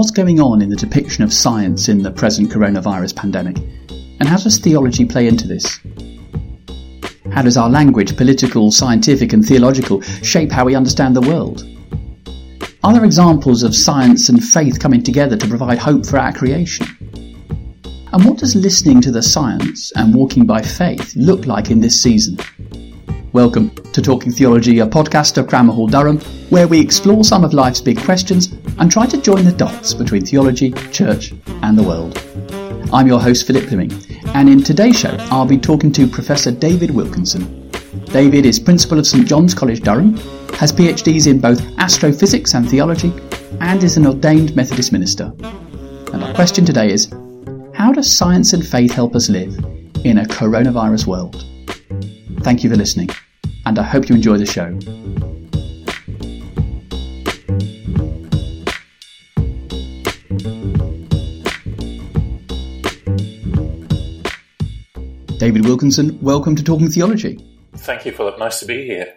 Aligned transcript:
What's 0.00 0.10
going 0.10 0.40
on 0.40 0.62
in 0.62 0.70
the 0.70 0.76
depiction 0.76 1.24
of 1.24 1.30
science 1.30 1.90
in 1.90 2.02
the 2.02 2.10
present 2.10 2.50
coronavirus 2.50 3.14
pandemic? 3.14 3.58
And 4.18 4.26
how 4.26 4.38
does 4.38 4.58
theology 4.58 5.04
play 5.04 5.28
into 5.28 5.46
this? 5.46 5.78
How 7.34 7.42
does 7.42 7.58
our 7.58 7.68
language, 7.68 8.16
political, 8.16 8.70
scientific, 8.70 9.34
and 9.34 9.44
theological, 9.44 10.00
shape 10.00 10.52
how 10.52 10.64
we 10.64 10.74
understand 10.74 11.14
the 11.14 11.20
world? 11.20 11.68
Are 12.82 12.94
there 12.94 13.04
examples 13.04 13.62
of 13.62 13.76
science 13.76 14.30
and 14.30 14.42
faith 14.42 14.80
coming 14.80 15.02
together 15.02 15.36
to 15.36 15.46
provide 15.46 15.76
hope 15.76 16.06
for 16.06 16.16
our 16.16 16.32
creation? 16.32 16.86
And 18.10 18.24
what 18.24 18.38
does 18.38 18.56
listening 18.56 19.02
to 19.02 19.10
the 19.10 19.22
science 19.22 19.92
and 19.96 20.14
walking 20.14 20.46
by 20.46 20.62
faith 20.62 21.12
look 21.14 21.44
like 21.44 21.70
in 21.70 21.80
this 21.80 22.02
season? 22.02 22.38
Welcome 23.34 23.68
to 23.92 24.00
Talking 24.00 24.32
Theology, 24.32 24.78
a 24.78 24.86
podcast 24.86 25.36
of 25.36 25.46
Cranmer 25.46 25.74
Hall 25.74 25.88
Durham, 25.88 26.20
where 26.48 26.66
we 26.66 26.80
explore 26.80 27.22
some 27.22 27.44
of 27.44 27.52
life's 27.52 27.82
big 27.82 28.00
questions 28.02 28.48
and 28.80 28.90
try 28.90 29.06
to 29.06 29.20
join 29.20 29.44
the 29.44 29.52
dots 29.52 29.92
between 29.92 30.24
theology, 30.24 30.72
church, 30.90 31.32
and 31.62 31.78
the 31.78 31.82
world. 31.82 32.18
I'm 32.92 33.06
your 33.06 33.20
host, 33.20 33.46
Philip 33.46 33.68
Plyming, 33.68 33.92
and 34.34 34.48
in 34.48 34.64
today's 34.64 34.98
show, 34.98 35.14
I'll 35.30 35.46
be 35.46 35.58
talking 35.58 35.92
to 35.92 36.08
Professor 36.08 36.50
David 36.50 36.90
Wilkinson. 36.90 37.70
David 38.06 38.46
is 38.46 38.58
Principal 38.58 38.98
of 38.98 39.06
St 39.06 39.28
John's 39.28 39.54
College, 39.54 39.82
Durham, 39.82 40.16
has 40.54 40.72
PhDs 40.72 41.26
in 41.26 41.40
both 41.40 41.60
astrophysics 41.78 42.54
and 42.54 42.68
theology, 42.68 43.12
and 43.60 43.84
is 43.84 43.98
an 43.98 44.06
ordained 44.06 44.56
Methodist 44.56 44.92
minister. 44.92 45.32
And 46.12 46.24
our 46.24 46.34
question 46.34 46.64
today 46.64 46.90
is 46.90 47.12
How 47.74 47.92
does 47.92 48.10
science 48.10 48.54
and 48.54 48.66
faith 48.66 48.92
help 48.92 49.14
us 49.14 49.28
live 49.28 49.54
in 50.04 50.18
a 50.18 50.24
coronavirus 50.24 51.06
world? 51.06 51.44
Thank 52.40 52.64
you 52.64 52.70
for 52.70 52.76
listening, 52.76 53.10
and 53.66 53.78
I 53.78 53.82
hope 53.82 54.08
you 54.08 54.14
enjoy 54.14 54.38
the 54.38 54.46
show. 54.46 55.19
David 65.40 65.64
Wilkinson, 65.64 66.18
welcome 66.20 66.54
to 66.54 66.62
Talking 66.62 66.90
Theology. 66.90 67.42
Thank 67.74 68.04
you, 68.04 68.12
Philip. 68.12 68.38
Nice 68.38 68.60
to 68.60 68.66
be 68.66 68.84
here. 68.84 69.14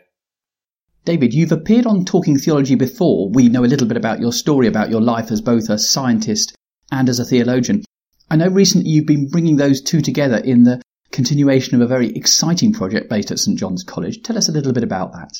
David, 1.04 1.34
you've 1.34 1.52
appeared 1.52 1.86
on 1.86 2.06
Talking 2.06 2.38
Theology 2.38 2.76
before. 2.76 3.30
We 3.30 3.50
know 3.50 3.66
a 3.66 3.68
little 3.68 3.88
bit 3.88 3.98
about 3.98 4.22
your 4.22 4.32
story, 4.32 4.68
about 4.68 4.90
your 4.90 5.02
life 5.02 5.32
as 5.32 5.42
both 5.42 5.70
a 5.70 5.78
scientist 5.78 6.56
and 6.94 7.10
as 7.10 7.20
a 7.20 7.26
theologian. 7.26 7.84
I 8.32 8.38
know 8.38 8.48
recently 8.48 8.90
you've 8.90 9.06
been 9.06 9.28
bringing 9.28 9.58
those 9.58 9.82
two 9.82 10.00
together 10.00 10.38
in 10.38 10.64
the 10.64 10.82
continuation 11.12 11.76
of 11.76 11.82
a 11.82 11.88
very 11.88 12.16
exciting 12.16 12.72
project 12.72 13.10
based 13.10 13.30
at 13.30 13.40
St 13.40 13.60
John's 13.60 13.84
College. 13.84 14.24
Tell 14.24 14.38
us 14.38 14.48
a 14.48 14.54
little 14.54 14.72
bit 14.72 14.84
about 14.84 15.12
that. 15.12 15.34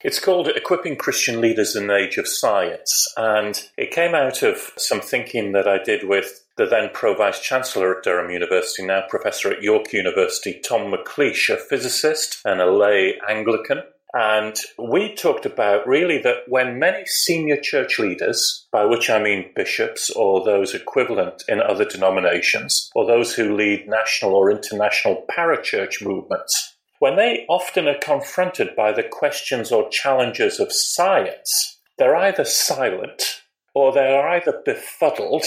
It's 0.00 0.18
called 0.18 0.48
Equipping 0.48 0.96
Christian 0.96 1.40
Leaders 1.40 1.76
in 1.76 1.86
the 1.86 1.94
Age 1.94 2.18
of 2.18 2.26
Science, 2.26 3.06
and 3.16 3.64
it 3.76 3.92
came 3.92 4.16
out 4.16 4.42
of 4.42 4.72
some 4.76 5.00
thinking 5.00 5.52
that 5.52 5.68
I 5.68 5.80
did 5.80 6.08
with 6.08 6.44
the 6.58 6.66
then 6.66 6.90
Pro 6.92 7.14
Vice 7.14 7.40
Chancellor 7.40 7.96
at 7.96 8.02
Durham 8.02 8.30
University, 8.30 8.84
now 8.84 9.04
Professor 9.08 9.52
at 9.52 9.62
York 9.62 9.92
University, 9.92 10.60
Tom 10.60 10.92
McLeish, 10.92 11.48
a 11.48 11.56
physicist 11.56 12.40
and 12.44 12.60
a 12.60 12.70
lay 12.70 13.14
Anglican. 13.28 13.78
And 14.12 14.56
we 14.76 15.14
talked 15.14 15.46
about 15.46 15.86
really 15.86 16.18
that 16.22 16.48
when 16.48 16.80
many 16.80 17.06
senior 17.06 17.58
church 17.60 18.00
leaders, 18.00 18.66
by 18.72 18.84
which 18.84 19.08
I 19.08 19.22
mean 19.22 19.52
bishops 19.54 20.10
or 20.10 20.44
those 20.44 20.74
equivalent 20.74 21.44
in 21.46 21.60
other 21.62 21.84
denominations, 21.84 22.90
or 22.94 23.06
those 23.06 23.34
who 23.34 23.54
lead 23.54 23.86
national 23.86 24.34
or 24.34 24.50
international 24.50 25.24
parachurch 25.30 26.04
movements, 26.04 26.76
when 26.98 27.14
they 27.14 27.46
often 27.48 27.86
are 27.86 27.98
confronted 28.02 28.74
by 28.74 28.90
the 28.90 29.04
questions 29.04 29.70
or 29.70 29.88
challenges 29.90 30.58
of 30.58 30.72
science, 30.72 31.78
they're 31.98 32.16
either 32.16 32.44
silent 32.44 33.42
or 33.74 33.92
they're 33.92 34.26
either 34.26 34.60
befuddled 34.64 35.44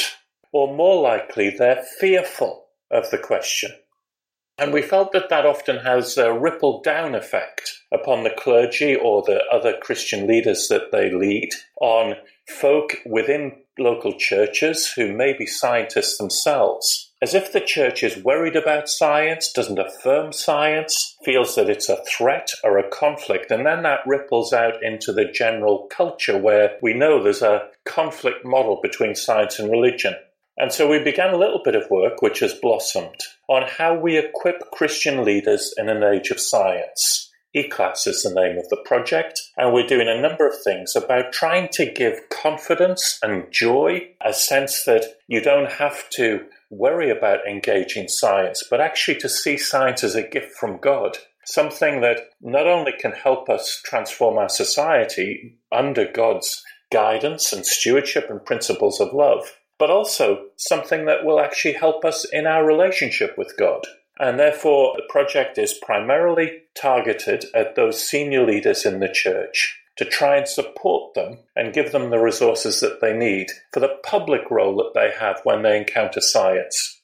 or 0.51 0.73
more 0.73 1.01
likely 1.01 1.49
they're 1.49 1.83
fearful 1.99 2.65
of 2.89 3.09
the 3.09 3.17
question. 3.17 3.71
And 4.57 4.73
we 4.73 4.81
felt 4.81 5.11
that 5.13 5.29
that 5.29 5.45
often 5.45 5.77
has 5.77 6.17
a 6.17 6.33
ripple 6.33 6.81
down 6.81 7.15
effect 7.15 7.81
upon 7.91 8.23
the 8.23 8.29
clergy 8.37 8.95
or 8.95 9.23
the 9.23 9.41
other 9.51 9.75
Christian 9.81 10.27
leaders 10.27 10.67
that 10.67 10.91
they 10.91 11.11
lead, 11.11 11.49
on 11.79 12.15
folk 12.47 12.97
within 13.05 13.53
local 13.79 14.13
churches 14.13 14.91
who 14.91 15.15
may 15.15 15.33
be 15.33 15.47
scientists 15.47 16.17
themselves. 16.17 17.11
As 17.23 17.33
if 17.33 17.53
the 17.53 17.61
church 17.61 18.03
is 18.03 18.23
worried 18.23 18.55
about 18.55 18.89
science, 18.89 19.51
doesn't 19.51 19.79
affirm 19.79 20.33
science, 20.33 21.17
feels 21.23 21.55
that 21.55 21.69
it's 21.69 21.89
a 21.89 22.03
threat 22.05 22.51
or 22.63 22.77
a 22.77 22.89
conflict, 22.89 23.51
and 23.51 23.65
then 23.65 23.83
that 23.83 24.01
ripples 24.05 24.53
out 24.53 24.83
into 24.83 25.13
the 25.13 25.25
general 25.25 25.87
culture 25.89 26.37
where 26.37 26.77
we 26.81 26.93
know 26.93 27.21
there's 27.21 27.41
a 27.41 27.67
conflict 27.85 28.43
model 28.43 28.79
between 28.81 29.15
science 29.15 29.59
and 29.59 29.71
religion. 29.71 30.15
And 30.57 30.71
so 30.71 30.89
we 30.89 30.99
began 30.99 31.33
a 31.33 31.37
little 31.37 31.61
bit 31.63 31.75
of 31.75 31.89
work 31.89 32.21
which 32.21 32.39
has 32.39 32.53
blossomed 32.53 33.19
on 33.47 33.63
how 33.67 33.97
we 33.97 34.17
equip 34.17 34.71
Christian 34.71 35.23
leaders 35.23 35.73
in 35.77 35.89
an 35.89 36.03
age 36.03 36.29
of 36.29 36.39
science. 36.39 37.31
ECLAS 37.55 38.07
is 38.07 38.23
the 38.23 38.33
name 38.33 38.57
of 38.57 38.69
the 38.69 38.81
project, 38.85 39.41
and 39.57 39.73
we're 39.73 39.85
doing 39.85 40.07
a 40.07 40.21
number 40.21 40.47
of 40.47 40.55
things 40.63 40.95
about 40.95 41.33
trying 41.33 41.67
to 41.73 41.91
give 41.91 42.29
confidence 42.29 43.19
and 43.21 43.51
joy, 43.51 44.07
a 44.25 44.31
sense 44.31 44.85
that 44.85 45.17
you 45.27 45.41
don't 45.41 45.69
have 45.69 46.09
to 46.11 46.45
worry 46.69 47.09
about 47.09 47.45
engaging 47.45 48.07
science, 48.07 48.63
but 48.69 48.79
actually 48.79 49.19
to 49.19 49.27
see 49.27 49.57
science 49.57 50.01
as 50.01 50.15
a 50.15 50.25
gift 50.25 50.53
from 50.53 50.79
God. 50.79 51.17
Something 51.43 51.99
that 52.01 52.29
not 52.39 52.67
only 52.67 52.93
can 52.97 53.11
help 53.11 53.49
us 53.49 53.81
transform 53.83 54.37
our 54.37 54.47
society 54.47 55.57
under 55.73 56.09
God's 56.09 56.63
guidance 56.91 57.51
and 57.51 57.65
stewardship 57.65 58.29
and 58.29 58.45
principles 58.45 59.01
of 59.01 59.13
love, 59.13 59.57
but 59.81 59.89
also 59.89 60.45
something 60.57 61.05
that 61.05 61.25
will 61.25 61.39
actually 61.39 61.73
help 61.73 62.05
us 62.05 62.23
in 62.31 62.45
our 62.45 62.63
relationship 62.63 63.35
with 63.35 63.57
God. 63.57 63.81
And 64.19 64.37
therefore, 64.37 64.93
the 64.95 65.01
project 65.09 65.57
is 65.57 65.73
primarily 65.73 66.61
targeted 66.79 67.45
at 67.55 67.75
those 67.75 68.07
senior 68.07 68.45
leaders 68.45 68.85
in 68.85 68.99
the 68.99 69.09
church 69.11 69.79
to 69.97 70.05
try 70.05 70.37
and 70.37 70.47
support 70.47 71.15
them 71.15 71.39
and 71.55 71.73
give 71.73 71.91
them 71.91 72.11
the 72.11 72.19
resources 72.19 72.79
that 72.81 73.01
they 73.01 73.11
need 73.11 73.47
for 73.73 73.79
the 73.79 73.97
public 74.03 74.51
role 74.51 74.75
that 74.75 74.91
they 74.93 75.11
have 75.19 75.41
when 75.45 75.63
they 75.63 75.79
encounter 75.79 76.21
science. 76.21 77.01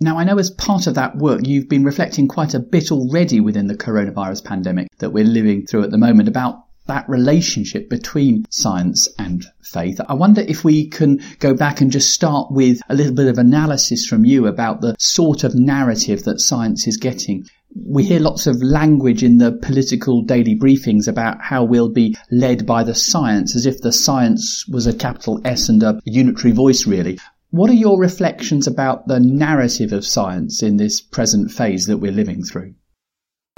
Now, 0.00 0.18
I 0.18 0.24
know 0.24 0.38
as 0.38 0.50
part 0.50 0.86
of 0.86 0.94
that 0.94 1.18
work, 1.18 1.42
you've 1.44 1.68
been 1.68 1.84
reflecting 1.84 2.28
quite 2.28 2.54
a 2.54 2.60
bit 2.60 2.90
already 2.90 3.40
within 3.40 3.66
the 3.66 3.76
coronavirus 3.76 4.42
pandemic 4.42 4.88
that 5.00 5.10
we're 5.10 5.24
living 5.24 5.66
through 5.66 5.84
at 5.84 5.90
the 5.90 5.98
moment 5.98 6.30
about 6.30 6.65
that 6.86 7.08
relationship 7.08 7.88
between 7.88 8.46
science 8.50 9.08
and 9.18 9.44
faith. 9.62 10.00
I 10.08 10.14
wonder 10.14 10.42
if 10.42 10.64
we 10.64 10.88
can 10.88 11.20
go 11.38 11.54
back 11.54 11.80
and 11.80 11.90
just 11.90 12.12
start 12.12 12.50
with 12.50 12.80
a 12.88 12.94
little 12.94 13.14
bit 13.14 13.26
of 13.26 13.38
analysis 13.38 14.06
from 14.06 14.24
you 14.24 14.46
about 14.46 14.80
the 14.80 14.96
sort 14.98 15.44
of 15.44 15.54
narrative 15.54 16.24
that 16.24 16.40
science 16.40 16.86
is 16.86 16.96
getting. 16.96 17.46
We 17.74 18.04
hear 18.04 18.20
lots 18.20 18.46
of 18.46 18.62
language 18.62 19.22
in 19.22 19.38
the 19.38 19.52
political 19.52 20.22
daily 20.22 20.56
briefings 20.56 21.08
about 21.08 21.42
how 21.42 21.64
we'll 21.64 21.90
be 21.90 22.16
led 22.30 22.64
by 22.64 22.84
the 22.84 22.94
science, 22.94 23.54
as 23.54 23.66
if 23.66 23.80
the 23.80 23.92
science 23.92 24.66
was 24.68 24.86
a 24.86 24.94
capital 24.94 25.40
S 25.44 25.68
and 25.68 25.82
a 25.82 26.00
unitary 26.04 26.52
voice, 26.52 26.86
really. 26.86 27.18
What 27.50 27.70
are 27.70 27.74
your 27.74 27.98
reflections 27.98 28.66
about 28.66 29.08
the 29.08 29.20
narrative 29.20 29.92
of 29.92 30.04
science 30.04 30.62
in 30.62 30.78
this 30.78 31.00
present 31.00 31.50
phase 31.50 31.86
that 31.86 31.98
we're 31.98 32.12
living 32.12 32.42
through? 32.42 32.74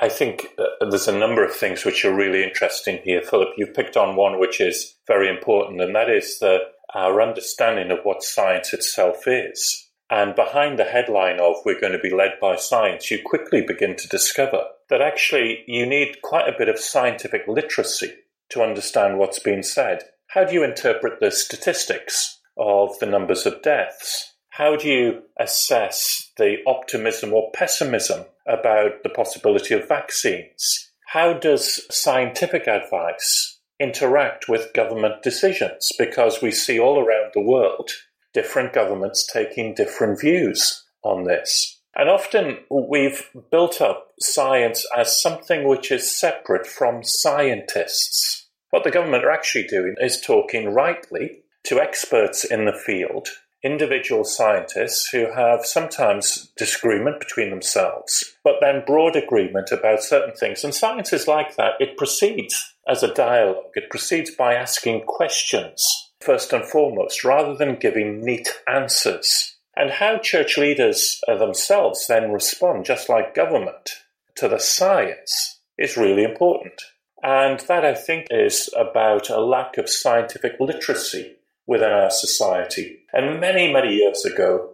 I 0.00 0.08
think 0.08 0.46
uh, 0.58 0.86
there's 0.88 1.08
a 1.08 1.18
number 1.18 1.44
of 1.44 1.54
things 1.54 1.84
which 1.84 2.04
are 2.04 2.14
really 2.14 2.44
interesting 2.44 3.00
here, 3.02 3.20
Philip. 3.20 3.48
You've 3.56 3.74
picked 3.74 3.96
on 3.96 4.14
one 4.14 4.38
which 4.38 4.60
is 4.60 4.94
very 5.06 5.28
important, 5.28 5.80
and 5.80 5.94
that 5.94 6.08
is 6.08 6.38
the, 6.38 6.58
our 6.94 7.20
understanding 7.20 7.90
of 7.90 8.04
what 8.04 8.22
science 8.22 8.72
itself 8.72 9.26
is. 9.26 9.88
And 10.10 10.34
behind 10.34 10.78
the 10.78 10.84
headline 10.84 11.40
of 11.40 11.56
we're 11.64 11.80
going 11.80 11.92
to 11.92 11.98
be 11.98 12.14
led 12.14 12.34
by 12.40 12.56
science, 12.56 13.10
you 13.10 13.18
quickly 13.24 13.60
begin 13.60 13.96
to 13.96 14.08
discover 14.08 14.62
that 14.88 15.02
actually 15.02 15.64
you 15.66 15.84
need 15.84 16.22
quite 16.22 16.48
a 16.48 16.56
bit 16.56 16.68
of 16.68 16.78
scientific 16.78 17.42
literacy 17.46 18.12
to 18.50 18.62
understand 18.62 19.18
what's 19.18 19.38
being 19.38 19.62
said. 19.62 20.04
How 20.28 20.44
do 20.44 20.54
you 20.54 20.62
interpret 20.62 21.20
the 21.20 21.30
statistics 21.30 22.40
of 22.56 22.98
the 23.00 23.06
numbers 23.06 23.44
of 23.46 23.62
deaths? 23.62 24.34
How 24.58 24.74
do 24.74 24.88
you 24.88 25.22
assess 25.38 26.32
the 26.36 26.56
optimism 26.66 27.32
or 27.32 27.52
pessimism 27.52 28.24
about 28.44 29.04
the 29.04 29.08
possibility 29.08 29.72
of 29.72 29.86
vaccines? 29.86 30.90
How 31.06 31.32
does 31.32 31.86
scientific 31.94 32.66
advice 32.66 33.60
interact 33.78 34.48
with 34.48 34.72
government 34.72 35.22
decisions? 35.22 35.92
Because 35.96 36.42
we 36.42 36.50
see 36.50 36.76
all 36.76 36.98
around 36.98 37.30
the 37.34 37.40
world 37.40 37.92
different 38.34 38.72
governments 38.72 39.24
taking 39.32 39.74
different 39.74 40.20
views 40.20 40.84
on 41.04 41.22
this. 41.22 41.80
And 41.94 42.08
often 42.08 42.58
we've 42.68 43.30
built 43.52 43.80
up 43.80 44.08
science 44.20 44.84
as 44.96 45.22
something 45.22 45.68
which 45.68 45.92
is 45.92 46.12
separate 46.12 46.66
from 46.66 47.04
scientists. 47.04 48.48
What 48.70 48.82
the 48.82 48.90
government 48.90 49.24
are 49.24 49.30
actually 49.30 49.68
doing 49.68 49.94
is 50.00 50.20
talking 50.20 50.74
rightly 50.74 51.44
to 51.66 51.80
experts 51.80 52.44
in 52.44 52.64
the 52.64 52.72
field 52.72 53.28
individual 53.62 54.24
scientists 54.24 55.08
who 55.08 55.32
have 55.32 55.66
sometimes 55.66 56.52
disagreement 56.56 57.18
between 57.18 57.50
themselves, 57.50 58.36
but 58.44 58.56
then 58.60 58.84
broad 58.86 59.16
agreement 59.16 59.70
about 59.72 60.02
certain 60.02 60.34
things. 60.34 60.62
And 60.62 60.74
science 60.74 61.12
is 61.12 61.26
like 61.26 61.56
that. 61.56 61.72
It 61.80 61.96
proceeds 61.96 62.74
as 62.88 63.02
a 63.02 63.12
dialogue, 63.12 63.72
it 63.74 63.90
proceeds 63.90 64.30
by 64.30 64.54
asking 64.54 65.02
questions 65.06 65.84
first 66.20 66.52
and 66.52 66.64
foremost, 66.64 67.22
rather 67.24 67.54
than 67.54 67.76
giving 67.76 68.24
neat 68.24 68.48
answers. 68.66 69.56
And 69.76 69.90
how 69.90 70.18
church 70.18 70.58
leaders 70.58 71.20
uh, 71.28 71.36
themselves 71.36 72.06
then 72.08 72.32
respond, 72.32 72.84
just 72.84 73.08
like 73.08 73.34
government, 73.34 73.90
to 74.36 74.48
the 74.48 74.58
science 74.58 75.60
is 75.76 75.96
really 75.96 76.24
important. 76.24 76.82
And 77.22 77.60
that, 77.60 77.84
I 77.84 77.94
think, 77.94 78.26
is 78.30 78.68
about 78.76 79.30
a 79.30 79.40
lack 79.40 79.78
of 79.78 79.88
scientific 79.88 80.54
literacy 80.58 81.37
within 81.68 81.92
our 81.92 82.10
society. 82.10 82.98
And 83.12 83.40
many, 83.40 83.72
many 83.72 83.94
years 83.94 84.24
ago, 84.24 84.70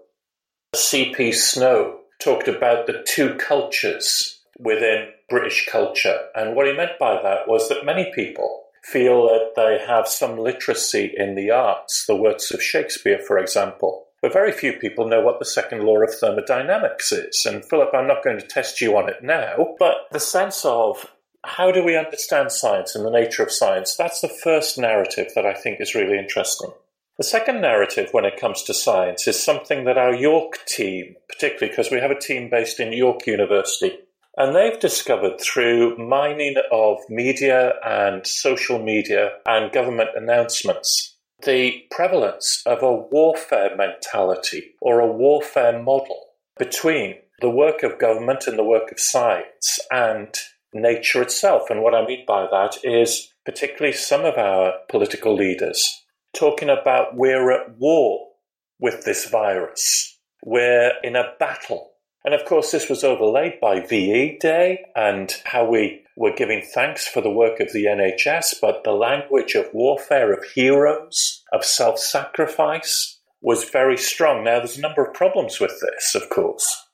C.P. 0.75 1.33
Snow 1.33 1.99
talked 2.23 2.49
about 2.49 2.87
the 2.87 3.05
two 3.07 3.35
cultures 3.35 4.41
within 4.59 5.09
British 5.29 5.69
culture. 5.71 6.19
And 6.35 6.55
what 6.55 6.67
he 6.67 6.73
meant 6.73 6.99
by 6.99 7.21
that 7.21 7.49
was 7.49 7.69
that 7.69 7.85
many 7.85 8.11
people 8.15 8.63
feel 8.85 9.23
that 9.25 9.53
they 9.57 9.85
have 9.87 10.07
some 10.07 10.39
literacy 10.39 11.13
in 11.17 11.35
the 11.35 11.51
arts, 11.51 12.07
the 12.07 12.17
works 12.17 12.51
of 12.53 12.63
Shakespeare, 12.63 13.19
for 13.19 13.39
example. 13.39 14.07
But 14.23 14.33
very 14.33 14.53
few 14.53 14.75
people 14.75 15.09
know 15.09 15.21
what 15.21 15.39
the 15.39 15.45
second 15.45 15.83
law 15.83 15.99
of 15.99 16.15
thermodynamics 16.15 17.13
is. 17.13 17.45
And 17.47 17.65
Philip, 17.65 17.91
I'm 17.93 18.07
not 18.07 18.23
going 18.23 18.39
to 18.39 18.47
test 18.47 18.81
you 18.81 18.97
on 18.97 19.09
it 19.09 19.23
now, 19.23 19.75
but 19.79 20.07
the 20.13 20.21
sense 20.21 20.65
of 20.65 21.07
how 21.45 21.71
do 21.71 21.85
we 21.85 21.97
understand 21.97 22.53
science 22.53 22.95
and 22.95 23.05
the 23.05 23.11
nature 23.11 23.43
of 23.43 23.53
science, 23.53 23.97
that's 23.97 24.21
the 24.21 24.29
first 24.29 24.79
narrative 24.79 25.29
that 25.35 25.45
I 25.45 25.55
think 25.55 25.81
is 25.81 25.95
really 25.95 26.19
interesting. 26.19 26.71
The 27.17 27.25
second 27.25 27.61
narrative 27.61 28.09
when 28.11 28.25
it 28.25 28.41
comes 28.41 28.65
to 28.65 28.75
science 28.75 29.29
is 29.29 29.41
something 29.41 29.85
that 29.85 29.97
our 29.97 30.13
York 30.13 30.59
team, 30.67 31.15
particularly 31.29 31.71
because 31.71 31.89
we 31.91 32.01
have 32.01 32.11
a 32.11 32.19
team 32.19 32.51
based 32.51 32.81
in 32.81 32.93
York 32.93 33.27
University, 33.29 33.97
and 34.37 34.55
they've 34.55 34.81
discovered 34.81 35.41
through 35.41 35.97
mining 35.97 36.57
of 36.73 36.99
media 37.09 37.75
and 37.85 38.27
social 38.27 38.83
media 38.83 39.31
and 39.47 39.71
government 39.71 40.11
announcements 40.17 41.17
the 41.45 41.85
prevalence 41.91 42.63
of 42.67 42.83
a 42.83 42.93
warfare 42.93 43.77
mentality 43.77 44.75
or 44.81 44.99
a 44.99 45.13
warfare 45.13 45.81
model 45.81 46.19
between 46.59 47.17
the 47.41 47.51
work 47.51 47.83
of 47.83 47.99
government 47.99 48.47
and 48.47 48.59
the 48.59 48.65
work 48.65 48.91
of 48.91 48.99
science 48.99 49.79
and 49.91 50.35
nature 50.73 51.23
itself. 51.23 51.71
And 51.71 51.83
what 51.83 51.95
I 51.95 52.05
mean 52.07 52.25
by 52.27 52.47
that 52.51 52.79
is 52.83 53.29
particularly 53.45 53.97
some 53.97 54.25
of 54.25 54.39
our 54.39 54.75
political 54.89 55.35
leaders 55.35 56.04
talking 56.35 56.69
about 56.69 57.17
we're 57.17 57.51
at 57.53 57.77
war 57.79 58.29
with 58.79 59.05
this 59.05 59.29
virus. 59.29 60.19
We're 60.45 60.93
in 61.03 61.17
a 61.17 61.33
battle 61.39 61.95
and 62.25 62.35
of 62.35 62.47
course, 62.47 62.71
this 62.71 62.89
was 62.89 63.05
overlaid 63.05 63.61
by 63.61 63.81
VE 63.81 64.39
Day 64.41 64.87
and 64.97 65.31
how 65.45 65.67
we 65.67 66.03
were 66.17 66.33
giving 66.33 66.63
thanks 66.63 67.07
for 67.07 67.21
the 67.21 67.31
work 67.31 67.61
of 67.61 67.73
the 67.73 67.85
NHS, 67.85 68.55
but 68.63 68.83
the 68.83 68.93
language 68.93 69.55
of 69.55 69.69
warfare, 69.75 70.33
of 70.33 70.43
heroes, 70.55 71.43
of 71.53 71.65
self 71.65 71.99
sacrifice 71.99 73.21
was 73.43 73.69
very 73.69 73.99
strong. 73.99 74.45
Now, 74.45 74.59
there's 74.59 74.79
a 74.79 74.81
number 74.81 75.05
of 75.05 75.13
problems 75.13 75.61
with 75.61 75.79
this, 75.83 76.15
of 76.15 76.31
course. 76.31 76.87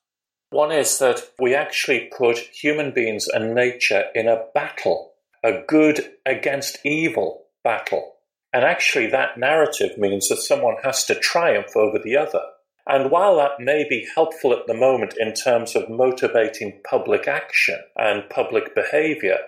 One 0.50 0.72
is 0.72 0.98
that 0.98 1.30
we 1.38 1.54
actually 1.54 2.10
put 2.16 2.38
human 2.38 2.90
beings 2.92 3.28
and 3.28 3.54
nature 3.54 4.06
in 4.16 4.26
a 4.26 4.46
battle, 4.52 5.12
a 5.44 5.62
good 5.68 6.10
against 6.26 6.84
evil 6.84 7.44
battle. 7.62 8.14
And 8.52 8.64
actually, 8.64 9.06
that 9.08 9.38
narrative 9.38 9.96
means 9.96 10.28
that 10.28 10.38
someone 10.38 10.76
has 10.82 11.04
to 11.06 11.14
triumph 11.14 11.76
over 11.76 11.98
the 11.98 12.16
other. 12.16 12.42
And 12.86 13.10
while 13.10 13.36
that 13.36 13.60
may 13.60 13.86
be 13.88 14.08
helpful 14.14 14.52
at 14.52 14.66
the 14.66 14.74
moment 14.74 15.14
in 15.18 15.32
terms 15.32 15.76
of 15.76 15.88
motivating 15.88 16.80
public 16.88 17.28
action 17.28 17.78
and 17.96 18.28
public 18.28 18.74
behavior, 18.74 19.38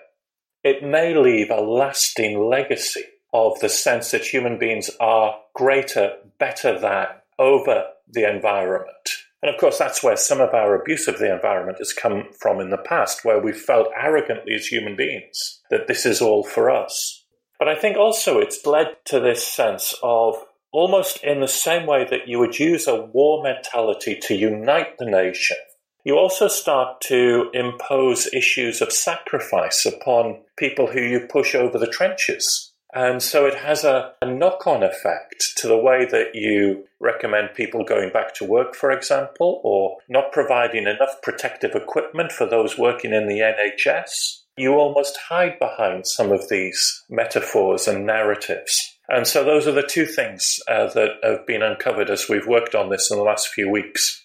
it 0.63 0.81
may 0.83 1.13
leave 1.13 1.49
a 1.49 1.59
lasting 1.59 2.39
legacy 2.39 3.03
of 3.33 3.59
the 3.59 3.67
sense 3.67 4.11
that 4.11 4.25
human 4.25 4.57
beings 4.57 4.89
are 4.99 5.37
greater, 5.53 6.13
better 6.39 6.79
than 6.79 7.07
over 7.39 7.85
the 8.07 8.29
environment. 8.29 9.09
And 9.41 9.53
of 9.53 9.59
course, 9.59 9.77
that's 9.77 10.01
where 10.01 10.15
some 10.15 10.39
of 10.39 10.53
our 10.53 10.79
abuse 10.79 11.09
of 11.09 11.19
the 11.19 11.33
environment 11.33 11.79
has 11.79 11.91
come 11.91 12.29
from 12.39 12.61
in 12.61 12.69
the 12.69 12.77
past, 12.77 13.25
where 13.25 13.41
we've 13.41 13.59
felt 13.59 13.89
arrogantly 13.93 14.53
as 14.53 14.67
human 14.67 14.95
beings 14.95 15.61
that 15.69 15.87
this 15.87 16.05
is 16.05 16.21
all 16.21 16.43
for 16.43 16.69
us. 16.69 17.22
But 17.63 17.77
I 17.77 17.79
think 17.79 17.95
also 17.95 18.39
it's 18.39 18.65
led 18.65 18.97
to 19.05 19.21
this 19.21 19.41
sense 19.47 19.95
of 20.03 20.35
almost 20.73 21.23
in 21.23 21.39
the 21.39 21.47
same 21.47 21.85
way 21.85 22.05
that 22.09 22.27
you 22.27 22.37
would 22.39 22.59
use 22.59 22.89
a 22.89 23.01
war 23.01 23.41
mentality 23.41 24.19
to 24.23 24.35
unite 24.35 24.97
the 24.97 25.05
nation, 25.05 25.55
you 26.03 26.17
also 26.17 26.49
start 26.49 26.99
to 27.03 27.49
impose 27.53 28.27
issues 28.33 28.81
of 28.81 28.91
sacrifice 28.91 29.85
upon 29.85 30.41
people 30.57 30.87
who 30.87 30.99
you 30.99 31.21
push 31.21 31.55
over 31.55 31.77
the 31.77 31.87
trenches. 31.87 32.73
And 32.93 33.23
so 33.23 33.45
it 33.45 33.55
has 33.55 33.85
a, 33.85 34.11
a 34.21 34.25
knock 34.25 34.67
on 34.67 34.83
effect 34.83 35.53
to 35.59 35.69
the 35.69 35.77
way 35.77 36.05
that 36.11 36.31
you 36.35 36.83
recommend 36.99 37.53
people 37.55 37.85
going 37.85 38.11
back 38.11 38.33
to 38.33 38.45
work, 38.45 38.75
for 38.75 38.91
example, 38.91 39.61
or 39.63 39.99
not 40.09 40.33
providing 40.33 40.83
enough 40.83 41.21
protective 41.21 41.75
equipment 41.75 42.33
for 42.33 42.45
those 42.45 42.77
working 42.77 43.13
in 43.13 43.29
the 43.29 43.39
NHS. 43.39 44.42
You 44.57 44.73
almost 44.73 45.17
hide 45.29 45.57
behind 45.59 46.05
some 46.05 46.31
of 46.31 46.47
these 46.49 47.03
metaphors 47.09 47.87
and 47.87 48.05
narratives. 48.05 48.79
And 49.09 49.27
so 49.27 49.43
those 49.43 49.67
are 49.67 49.71
the 49.71 49.87
two 49.87 50.05
things 50.05 50.59
uh, 50.67 50.87
that 50.93 51.11
have 51.23 51.45
been 51.47 51.63
uncovered 51.63 52.09
as 52.09 52.29
we've 52.29 52.47
worked 52.47 52.75
on 52.75 52.89
this 52.89 53.09
in 53.11 53.17
the 53.17 53.23
last 53.23 53.49
few 53.49 53.69
weeks. 53.69 54.23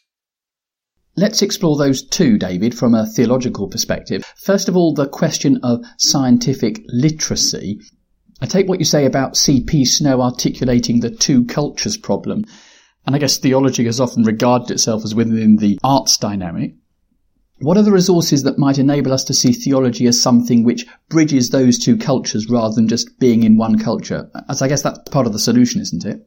Let's 1.16 1.42
explore 1.42 1.76
those 1.76 2.06
two, 2.06 2.38
David, 2.38 2.78
from 2.78 2.94
a 2.94 3.06
theological 3.06 3.68
perspective. 3.68 4.24
First 4.36 4.68
of 4.68 4.76
all, 4.76 4.94
the 4.94 5.08
question 5.08 5.58
of 5.64 5.84
scientific 5.98 6.80
literacy. 6.88 7.80
I 8.40 8.46
take 8.46 8.68
what 8.68 8.78
you 8.78 8.84
say 8.84 9.04
about 9.04 9.36
C.P. 9.36 9.84
Snow 9.84 10.22
articulating 10.22 11.00
the 11.00 11.10
two 11.10 11.44
cultures 11.46 11.96
problem. 11.96 12.44
And 13.04 13.16
I 13.16 13.18
guess 13.18 13.38
theology 13.38 13.86
has 13.86 13.98
often 13.98 14.22
regarded 14.22 14.70
itself 14.70 15.04
as 15.04 15.14
within 15.14 15.56
the 15.56 15.78
arts 15.82 16.18
dynamic. 16.18 16.74
What 17.60 17.76
are 17.76 17.82
the 17.82 17.90
resources 17.90 18.44
that 18.44 18.58
might 18.58 18.78
enable 18.78 19.12
us 19.12 19.24
to 19.24 19.34
see 19.34 19.52
theology 19.52 20.06
as 20.06 20.20
something 20.20 20.62
which 20.62 20.86
bridges 21.08 21.50
those 21.50 21.76
two 21.76 21.96
cultures 21.96 22.48
rather 22.48 22.74
than 22.74 22.86
just 22.86 23.18
being 23.18 23.42
in 23.42 23.56
one 23.56 23.78
culture? 23.80 24.30
As 24.48 24.62
I 24.62 24.68
guess 24.68 24.82
that's 24.82 25.08
part 25.10 25.26
of 25.26 25.32
the 25.32 25.40
solution, 25.40 25.80
isn't 25.80 26.04
it? 26.04 26.24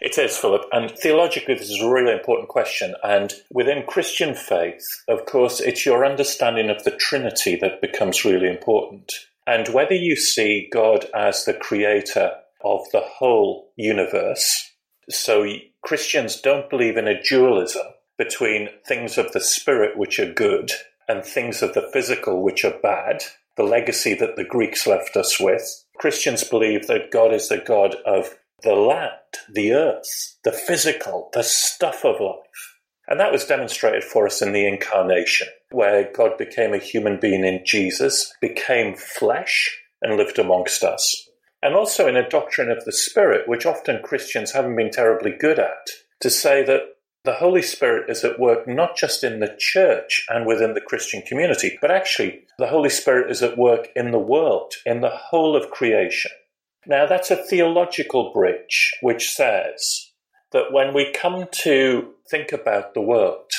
It 0.00 0.18
is, 0.18 0.36
Philip. 0.36 0.62
And 0.72 0.90
theologically, 0.90 1.54
this 1.54 1.70
is 1.70 1.80
a 1.80 1.90
really 1.90 2.12
important 2.12 2.48
question. 2.48 2.94
And 3.04 3.32
within 3.52 3.84
Christian 3.86 4.34
faith, 4.34 4.84
of 5.08 5.24
course, 5.26 5.60
it's 5.60 5.86
your 5.86 6.04
understanding 6.04 6.68
of 6.68 6.82
the 6.82 6.92
Trinity 6.92 7.56
that 7.60 7.80
becomes 7.80 8.24
really 8.24 8.48
important. 8.48 9.12
And 9.46 9.68
whether 9.68 9.94
you 9.94 10.16
see 10.16 10.68
God 10.72 11.06
as 11.14 11.44
the 11.44 11.54
creator 11.54 12.32
of 12.64 12.80
the 12.92 13.00
whole 13.00 13.72
universe, 13.76 14.72
so 15.08 15.46
Christians 15.82 16.40
don't 16.40 16.70
believe 16.70 16.96
in 16.96 17.08
a 17.08 17.22
dualism 17.22 17.86
between 18.18 18.68
things 18.86 19.16
of 19.16 19.32
the 19.32 19.40
spirit 19.40 19.96
which 19.96 20.18
are 20.18 20.32
good 20.32 20.72
and 21.08 21.24
things 21.24 21.62
of 21.62 21.72
the 21.72 21.88
physical 21.92 22.42
which 22.42 22.64
are 22.64 22.78
bad, 22.82 23.22
the 23.56 23.62
legacy 23.62 24.14
that 24.14 24.36
the 24.36 24.44
Greeks 24.44 24.86
left 24.86 25.16
us 25.16 25.40
with. 25.40 25.84
Christians 25.96 26.44
believe 26.44 26.86
that 26.86 27.10
God 27.10 27.32
is 27.32 27.48
the 27.48 27.58
God 27.58 27.96
of 28.04 28.36
the 28.62 28.74
land, 28.74 29.12
the 29.52 29.72
earth, 29.72 30.36
the 30.44 30.52
physical, 30.52 31.30
the 31.32 31.42
stuff 31.42 32.04
of 32.04 32.20
life. 32.20 32.76
And 33.06 33.18
that 33.18 33.32
was 33.32 33.46
demonstrated 33.46 34.04
for 34.04 34.26
us 34.26 34.42
in 34.42 34.52
the 34.52 34.66
incarnation, 34.66 35.48
where 35.70 36.10
God 36.14 36.36
became 36.36 36.74
a 36.74 36.78
human 36.78 37.18
being 37.18 37.44
in 37.44 37.62
Jesus, 37.64 38.32
became 38.40 38.94
flesh, 38.94 39.80
and 40.02 40.16
lived 40.16 40.38
amongst 40.38 40.82
us. 40.82 41.28
And 41.62 41.74
also 41.74 42.06
in 42.06 42.16
a 42.16 42.28
doctrine 42.28 42.70
of 42.70 42.84
the 42.84 42.92
Spirit, 42.92 43.48
which 43.48 43.66
often 43.66 44.02
Christians 44.02 44.52
haven't 44.52 44.76
been 44.76 44.90
terribly 44.90 45.32
good 45.32 45.58
at, 45.58 45.88
to 46.20 46.30
say 46.30 46.62
that 46.64 46.82
the 47.28 47.34
Holy 47.34 47.60
Spirit 47.60 48.08
is 48.08 48.24
at 48.24 48.40
work 48.40 48.66
not 48.66 48.96
just 48.96 49.22
in 49.22 49.38
the 49.38 49.54
church 49.58 50.24
and 50.30 50.46
within 50.46 50.72
the 50.72 50.80
Christian 50.80 51.20
community, 51.20 51.76
but 51.78 51.90
actually 51.90 52.40
the 52.58 52.68
Holy 52.68 52.88
Spirit 52.88 53.30
is 53.30 53.42
at 53.42 53.58
work 53.58 53.88
in 53.94 54.12
the 54.12 54.18
world, 54.18 54.72
in 54.86 55.02
the 55.02 55.10
whole 55.10 55.54
of 55.54 55.70
creation. 55.70 56.30
Now, 56.86 57.04
that's 57.04 57.30
a 57.30 57.36
theological 57.36 58.32
bridge 58.32 58.94
which 59.02 59.30
says 59.30 60.10
that 60.52 60.72
when 60.72 60.94
we 60.94 61.12
come 61.12 61.48
to 61.64 62.14
think 62.30 62.50
about 62.50 62.94
the 62.94 63.02
world, 63.02 63.50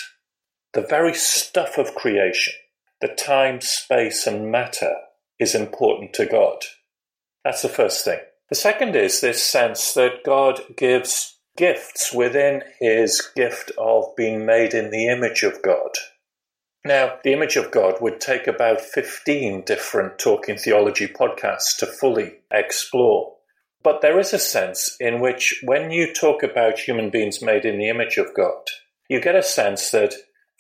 the 0.74 0.82
very 0.82 1.14
stuff 1.14 1.78
of 1.78 1.94
creation, 1.94 2.54
the 3.02 3.10
time, 3.10 3.62
space, 3.62 4.26
and 4.26 4.52
matter 4.52 4.96
is 5.38 5.54
important 5.54 6.14
to 6.14 6.26
God. 6.26 6.64
That's 7.46 7.62
the 7.62 7.70
first 7.70 8.04
thing. 8.04 8.18
The 8.50 8.56
second 8.56 8.96
is 8.96 9.22
this 9.22 9.44
sense 9.44 9.94
that 9.94 10.24
God 10.26 10.60
gives 10.76 11.39
gifts 11.60 12.14
within 12.14 12.64
his 12.80 13.30
gift 13.36 13.72
of 13.78 14.16
being 14.16 14.46
made 14.46 14.74
in 14.74 14.90
the 14.92 15.10
image 15.10 15.44
of 15.44 15.62
God. 15.62 15.92
Now, 16.86 17.18
the 17.26 17.34
image 17.34 17.58
of 17.58 17.70
God 17.70 17.96
would 18.00 18.22
take 18.22 18.48
about 18.48 18.80
15 18.80 19.64
different 19.66 20.18
Talking 20.18 20.56
Theology 20.58 21.08
podcasts 21.08 21.76
to 21.80 21.86
fully 21.86 22.36
explore. 22.50 23.36
But 23.84 24.00
there 24.02 24.18
is 24.20 24.32
a 24.34 24.40
sense 24.40 24.96
in 25.02 25.20
which, 25.20 25.60
when 25.64 25.92
you 25.92 26.14
talk 26.14 26.44
about 26.44 26.80
human 26.80 27.10
beings 27.10 27.42
made 27.42 27.66
in 27.66 27.78
the 27.78 27.90
image 27.90 28.18
of 28.18 28.34
God, 28.34 28.64
you 29.10 29.20
get 29.20 29.36
a 29.36 29.44
sense 29.44 29.92
that, 29.92 30.14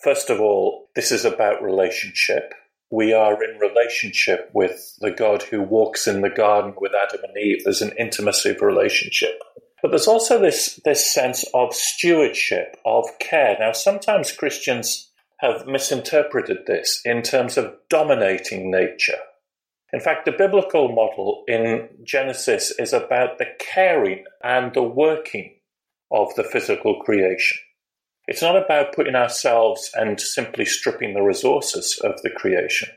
first 0.03 0.29
of 0.29 0.41
all, 0.41 0.89
this 0.95 1.13
is 1.13 1.23
about 1.23 1.63
relationship. 1.63 2.53
we 2.91 3.13
are 3.13 3.43
in 3.43 3.59
relationship 3.59 4.49
with 4.53 4.95
the 4.99 5.11
God 5.11 5.43
who 5.43 5.61
walks 5.61 6.07
in 6.07 6.21
the 6.21 6.29
garden 6.29 6.73
with 6.79 6.93
Adam 6.95 7.21
and 7.23 7.37
Eve. 7.37 7.63
There's 7.63 7.81
an 7.81 7.93
intimacy 7.99 8.51
of 8.51 8.61
relationship. 8.61 9.39
But 9.81 9.89
there's 9.91 10.07
also 10.07 10.39
this, 10.39 10.79
this 10.83 11.11
sense 11.13 11.45
of 11.53 11.73
stewardship, 11.73 12.77
of 12.85 13.05
care. 13.19 13.55
Now, 13.59 13.71
sometimes 13.71 14.31
Christians 14.31 15.09
have 15.39 15.65
misinterpreted 15.65 16.65
this 16.67 17.01
in 17.05 17.21
terms 17.21 17.57
of 17.57 17.73
dominating 17.89 18.69
nature. 18.69 19.19
In 19.93 19.99
fact, 19.99 20.25
the 20.25 20.31
biblical 20.31 20.89
model 20.89 21.43
in 21.47 21.89
Genesis 22.03 22.71
is 22.77 22.93
about 22.93 23.37
the 23.37 23.47
caring 23.57 24.25
and 24.43 24.73
the 24.73 24.83
working 24.83 25.55
of 26.11 26.33
the 26.35 26.43
physical 26.43 26.99
creation. 27.01 27.57
It's 28.27 28.41
not 28.41 28.55
about 28.55 28.93
putting 28.93 29.15
ourselves 29.15 29.89
and 29.95 30.19
simply 30.19 30.65
stripping 30.65 31.13
the 31.13 31.23
resources 31.23 31.99
of 32.03 32.21
the 32.21 32.29
creation. 32.29 32.89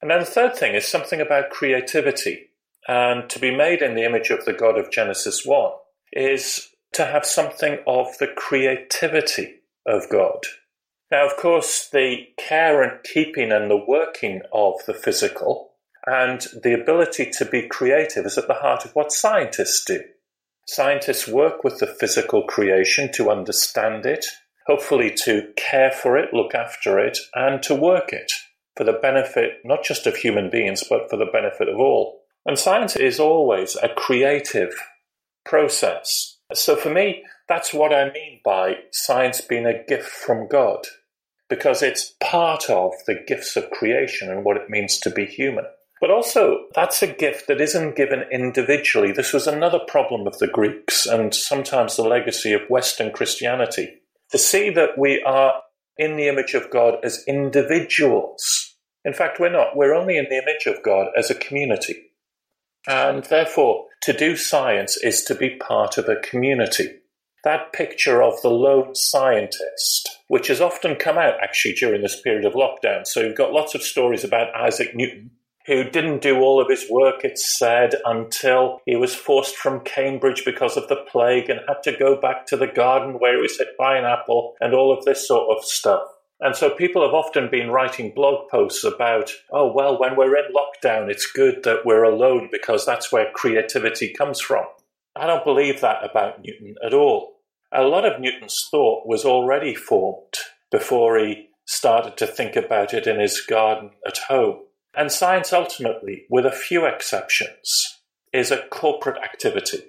And 0.00 0.10
then 0.10 0.20
the 0.20 0.26
third 0.26 0.56
thing 0.56 0.74
is 0.74 0.86
something 0.86 1.20
about 1.20 1.50
creativity. 1.50 2.50
And 2.86 3.28
to 3.30 3.38
be 3.38 3.54
made 3.54 3.82
in 3.82 3.94
the 3.94 4.04
image 4.04 4.30
of 4.30 4.44
the 4.44 4.52
God 4.52 4.78
of 4.78 4.90
Genesis 4.90 5.44
1 5.44 5.72
is 6.12 6.68
to 6.92 7.06
have 7.06 7.24
something 7.24 7.78
of 7.86 8.18
the 8.18 8.28
creativity 8.28 9.60
of 9.86 10.08
God. 10.10 10.40
Now, 11.10 11.26
of 11.26 11.36
course, 11.36 11.88
the 11.90 12.26
care 12.38 12.82
and 12.82 13.02
keeping 13.04 13.52
and 13.52 13.70
the 13.70 13.84
working 13.86 14.42
of 14.52 14.74
the 14.86 14.94
physical 14.94 15.72
and 16.06 16.46
the 16.62 16.72
ability 16.72 17.30
to 17.38 17.44
be 17.44 17.68
creative 17.68 18.26
is 18.26 18.38
at 18.38 18.48
the 18.48 18.54
heart 18.54 18.84
of 18.84 18.92
what 18.92 19.12
scientists 19.12 19.84
do. 19.84 20.00
Scientists 20.66 21.28
work 21.28 21.64
with 21.64 21.78
the 21.78 21.86
physical 21.86 22.44
creation 22.44 23.10
to 23.12 23.30
understand 23.30 24.06
it, 24.06 24.24
hopefully 24.66 25.12
to 25.24 25.52
care 25.56 25.90
for 25.90 26.16
it, 26.16 26.32
look 26.32 26.54
after 26.54 26.98
it, 26.98 27.18
and 27.34 27.62
to 27.62 27.74
work 27.74 28.12
it 28.12 28.32
for 28.76 28.84
the 28.84 28.92
benefit 28.92 29.58
not 29.64 29.84
just 29.84 30.06
of 30.06 30.16
human 30.16 30.50
beings, 30.50 30.82
but 30.88 31.10
for 31.10 31.16
the 31.16 31.26
benefit 31.26 31.68
of 31.68 31.78
all. 31.78 32.20
And 32.46 32.58
science 32.58 32.96
is 32.96 33.20
always 33.20 33.76
a 33.76 33.88
creative 33.88 34.72
process. 35.44 36.38
So 36.54 36.76
for 36.76 36.90
me, 36.90 37.24
that's 37.48 37.72
what 37.74 37.92
I 37.92 38.12
mean 38.12 38.40
by 38.44 38.76
science 38.92 39.40
being 39.40 39.66
a 39.66 39.84
gift 39.84 40.08
from 40.08 40.48
God, 40.48 40.86
because 41.48 41.82
it's 41.82 42.14
part 42.20 42.70
of 42.70 42.92
the 43.06 43.16
gifts 43.26 43.56
of 43.56 43.70
creation 43.70 44.30
and 44.30 44.44
what 44.44 44.56
it 44.56 44.70
means 44.70 44.98
to 45.00 45.10
be 45.10 45.26
human. 45.26 45.64
But 46.00 46.10
also, 46.10 46.66
that's 46.74 47.00
a 47.02 47.06
gift 47.06 47.46
that 47.46 47.60
isn't 47.60 47.94
given 47.94 48.24
individually. 48.32 49.12
This 49.12 49.32
was 49.32 49.46
another 49.46 49.78
problem 49.78 50.26
of 50.26 50.38
the 50.38 50.48
Greeks 50.48 51.06
and 51.06 51.32
sometimes 51.32 51.94
the 51.94 52.02
legacy 52.02 52.52
of 52.52 52.68
Western 52.68 53.12
Christianity. 53.12 53.88
To 54.32 54.38
see 54.38 54.70
that 54.70 54.98
we 54.98 55.22
are 55.22 55.62
in 55.98 56.16
the 56.16 56.26
image 56.26 56.54
of 56.54 56.70
God 56.70 56.96
as 57.04 57.22
individuals. 57.28 58.74
In 59.04 59.12
fact, 59.12 59.38
we're 59.38 59.52
not. 59.52 59.76
We're 59.76 59.94
only 59.94 60.16
in 60.16 60.26
the 60.28 60.38
image 60.38 60.66
of 60.66 60.82
God 60.82 61.08
as 61.16 61.30
a 61.30 61.36
community. 61.36 62.10
And 62.88 63.22
therefore, 63.24 63.86
to 64.02 64.12
do 64.12 64.36
science 64.36 64.96
is 64.96 65.22
to 65.24 65.34
be 65.34 65.56
part 65.56 65.96
of 65.96 66.08
a 66.08 66.16
community. 66.16 66.90
That 67.44 67.72
picture 67.72 68.22
of 68.22 68.40
the 68.42 68.50
lone 68.50 68.94
scientist, 68.94 70.18
which 70.28 70.48
has 70.48 70.60
often 70.60 70.96
come 70.96 71.18
out 71.18 71.34
actually 71.42 71.74
during 71.74 72.02
this 72.02 72.20
period 72.20 72.44
of 72.44 72.54
lockdown. 72.54 73.06
So 73.06 73.20
you've 73.20 73.36
got 73.36 73.52
lots 73.52 73.74
of 73.74 73.82
stories 73.82 74.24
about 74.24 74.54
Isaac 74.54 74.94
Newton, 74.94 75.30
who 75.66 75.84
didn't 75.84 76.22
do 76.22 76.40
all 76.40 76.60
of 76.60 76.68
his 76.68 76.88
work, 76.90 77.24
it's 77.24 77.56
said, 77.58 77.94
until 78.04 78.80
he 78.86 78.96
was 78.96 79.14
forced 79.14 79.56
from 79.56 79.84
Cambridge 79.84 80.44
because 80.44 80.76
of 80.76 80.88
the 80.88 81.04
plague 81.10 81.48
and 81.48 81.60
had 81.68 81.82
to 81.84 81.96
go 81.96 82.20
back 82.20 82.46
to 82.46 82.56
the 82.56 82.66
garden 82.66 83.14
where 83.18 83.36
he 83.36 83.42
was 83.42 83.58
hit 83.58 83.68
by 83.78 83.96
an 83.96 84.04
apple 84.04 84.54
and 84.60 84.74
all 84.74 84.96
of 84.96 85.04
this 85.04 85.26
sort 85.26 85.56
of 85.56 85.64
stuff. 85.64 86.02
And 86.42 86.56
so 86.56 86.70
people 86.70 87.02
have 87.02 87.14
often 87.14 87.48
been 87.48 87.70
writing 87.70 88.12
blog 88.12 88.50
posts 88.50 88.82
about, 88.82 89.30
oh, 89.52 89.72
well, 89.72 89.98
when 89.98 90.16
we're 90.16 90.36
in 90.36 90.52
lockdown, 90.52 91.08
it's 91.08 91.30
good 91.30 91.62
that 91.62 91.86
we're 91.86 92.02
alone 92.02 92.48
because 92.50 92.84
that's 92.84 93.12
where 93.12 93.30
creativity 93.32 94.12
comes 94.12 94.40
from. 94.40 94.64
I 95.14 95.28
don't 95.28 95.44
believe 95.44 95.80
that 95.80 96.04
about 96.04 96.42
Newton 96.42 96.74
at 96.84 96.94
all. 96.94 97.36
A 97.70 97.84
lot 97.84 98.04
of 98.04 98.20
Newton's 98.20 98.66
thought 98.72 99.06
was 99.06 99.24
already 99.24 99.76
formed 99.76 100.34
before 100.72 101.16
he 101.16 101.48
started 101.64 102.16
to 102.16 102.26
think 102.26 102.56
about 102.56 102.92
it 102.92 103.06
in 103.06 103.20
his 103.20 103.40
garden 103.40 103.90
at 104.04 104.18
home. 104.18 104.62
And 104.94 105.12
science 105.12 105.52
ultimately, 105.52 106.24
with 106.28 106.44
a 106.44 106.50
few 106.50 106.86
exceptions, 106.86 108.00
is 108.32 108.50
a 108.50 108.66
corporate 108.68 109.22
activity. 109.22 109.84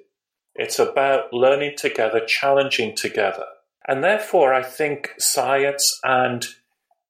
It's 0.54 0.78
about 0.78 1.34
learning 1.34 1.78
together, 1.78 2.22
challenging 2.28 2.96
together. 2.96 3.46
And 3.88 4.04
therefore, 4.04 4.54
I 4.54 4.64
think 4.64 5.12
science 5.18 6.00
and 6.04 6.46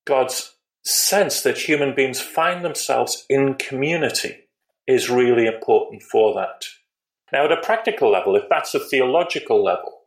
God's 0.05 0.55
sense 0.85 1.41
that 1.43 1.57
human 1.57 1.95
beings 1.95 2.19
find 2.19 2.63
themselves 2.63 3.25
in 3.29 3.55
community 3.55 4.49
is 4.87 5.09
really 5.09 5.45
important 5.45 6.03
for 6.03 6.33
that. 6.35 6.65
Now, 7.31 7.45
at 7.45 7.51
a 7.51 7.61
practical 7.61 8.11
level, 8.11 8.35
if 8.35 8.43
that's 8.49 8.75
a 8.75 8.79
theological 8.79 9.63
level, 9.63 10.01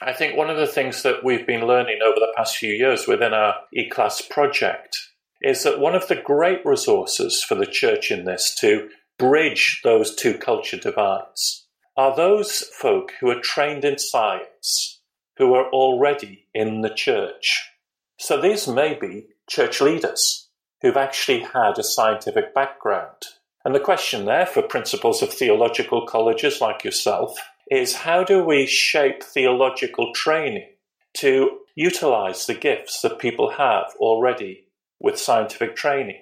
I 0.00 0.12
think 0.12 0.36
one 0.36 0.48
of 0.48 0.56
the 0.56 0.66
things 0.66 1.02
that 1.02 1.24
we've 1.24 1.46
been 1.46 1.66
learning 1.66 1.98
over 2.04 2.20
the 2.20 2.32
past 2.36 2.56
few 2.56 2.72
years 2.72 3.08
within 3.08 3.34
our 3.34 3.56
ECLAS 3.76 4.30
project 4.30 4.96
is 5.42 5.64
that 5.64 5.80
one 5.80 5.94
of 5.94 6.06
the 6.08 6.16
great 6.16 6.64
resources 6.64 7.42
for 7.42 7.54
the 7.56 7.66
church 7.66 8.10
in 8.10 8.24
this 8.24 8.54
to 8.60 8.88
bridge 9.18 9.80
those 9.82 10.14
two 10.14 10.34
culture 10.34 10.76
divides 10.76 11.66
are 11.96 12.14
those 12.14 12.62
folk 12.78 13.12
who 13.20 13.28
are 13.28 13.40
trained 13.40 13.84
in 13.84 13.98
science, 13.98 14.97
who 15.38 15.54
are 15.54 15.70
already 15.70 16.46
in 16.52 16.82
the 16.82 16.90
church. 16.90 17.70
So 18.18 18.40
these 18.40 18.68
may 18.68 18.94
be 18.94 19.26
church 19.48 19.80
leaders 19.80 20.48
who've 20.82 20.96
actually 20.96 21.40
had 21.40 21.78
a 21.78 21.84
scientific 21.84 22.54
background. 22.54 23.24
And 23.64 23.74
the 23.74 23.80
question 23.80 24.24
there 24.24 24.46
for 24.46 24.62
principals 24.62 25.22
of 25.22 25.32
theological 25.32 26.06
colleges 26.06 26.60
like 26.60 26.84
yourself 26.84 27.38
is 27.70 27.94
how 27.94 28.24
do 28.24 28.42
we 28.42 28.66
shape 28.66 29.22
theological 29.22 30.12
training 30.14 30.68
to 31.14 31.58
utilize 31.74 32.46
the 32.46 32.54
gifts 32.54 33.00
that 33.02 33.18
people 33.18 33.50
have 33.50 33.86
already 33.98 34.64
with 35.00 35.18
scientific 35.18 35.76
training. 35.76 36.20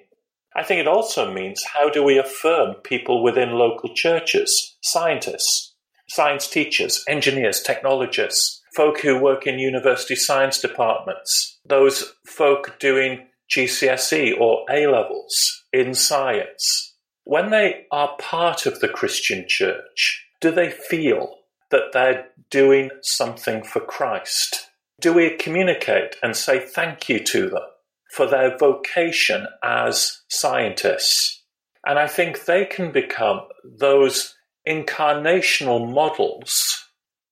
I 0.55 0.63
think 0.63 0.79
it 0.79 0.87
also 0.87 1.31
means 1.31 1.63
how 1.63 1.89
do 1.89 2.03
we 2.03 2.17
affirm 2.17 2.75
people 2.83 3.23
within 3.23 3.51
local 3.51 3.93
churches, 3.93 4.77
scientists, 4.81 5.75
science 6.09 6.47
teachers, 6.47 7.03
engineers, 7.07 7.61
technologists, 7.61 8.61
folk 8.77 9.01
who 9.01 9.19
work 9.19 9.45
in 9.45 9.59
university 9.59 10.15
science 10.15 10.61
departments, 10.61 11.59
those 11.65 12.13
folk 12.25 12.79
doing 12.79 13.27
GCSE 13.49 14.39
or 14.39 14.65
A 14.71 14.87
levels 14.87 15.63
in 15.73 15.93
science. 15.93 16.93
When 17.25 17.49
they 17.49 17.87
are 17.91 18.15
part 18.17 18.65
of 18.65 18.79
the 18.79 18.87
Christian 18.87 19.45
church, 19.47 20.25
do 20.39 20.51
they 20.51 20.69
feel 20.69 21.35
that 21.71 21.91
they're 21.91 22.27
doing 22.49 22.91
something 23.01 23.63
for 23.63 23.81
Christ? 23.81 24.69
Do 25.01 25.11
we 25.11 25.31
communicate 25.31 26.15
and 26.23 26.35
say 26.35 26.59
thank 26.59 27.09
you 27.09 27.19
to 27.19 27.49
them? 27.49 27.63
for 28.11 28.25
their 28.25 28.57
vocation 28.57 29.47
as 29.63 30.21
scientists. 30.29 31.43
And 31.85 31.99
I 31.99 32.07
think 32.07 32.45
they 32.45 32.65
can 32.65 32.91
become 32.91 33.41
those 33.63 34.35
incarnational 34.67 35.93
models 35.93 36.83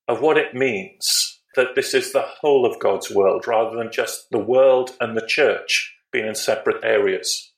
of 0.08 0.20
what 0.20 0.38
it 0.38 0.54
means 0.54 1.35
that 1.56 1.74
this 1.74 1.94
is 1.94 2.12
the 2.12 2.22
whole 2.22 2.64
of 2.64 2.78
God's 2.78 3.10
world 3.10 3.46
rather 3.48 3.76
than 3.76 3.90
just 3.92 4.30
the 4.30 4.38
world 4.38 4.90
and 5.00 5.16
the 5.16 5.26
church 5.26 5.94
being 6.12 6.26
in 6.26 6.34
separate 6.34 6.84
areas. 6.84 7.52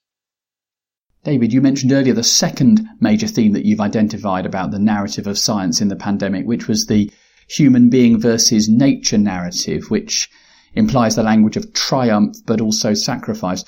David, 1.25 1.53
you 1.53 1.61
mentioned 1.61 1.93
earlier 1.93 2.15
the 2.15 2.23
second 2.23 2.89
major 3.01 3.27
theme 3.27 3.53
that 3.53 3.67
you've 3.67 3.81
identified 3.81 4.47
about 4.47 4.71
the 4.71 4.79
narrative 4.79 5.27
of 5.27 5.37
science 5.37 5.81
in 5.81 5.89
the 5.89 5.97
pandemic, 5.97 6.47
which 6.47 6.69
was 6.69 6.87
the 6.87 7.11
human 7.49 7.91
being 7.91 8.21
versus 8.21 8.69
nature 8.69 9.19
narrative, 9.19 9.91
which 9.91 10.31
implies 10.75 11.17
the 11.17 11.23
language 11.23 11.57
of 11.57 11.73
triumph 11.75 12.37
but 12.47 12.61
also 12.61 12.95
sacrifice. 12.95 13.65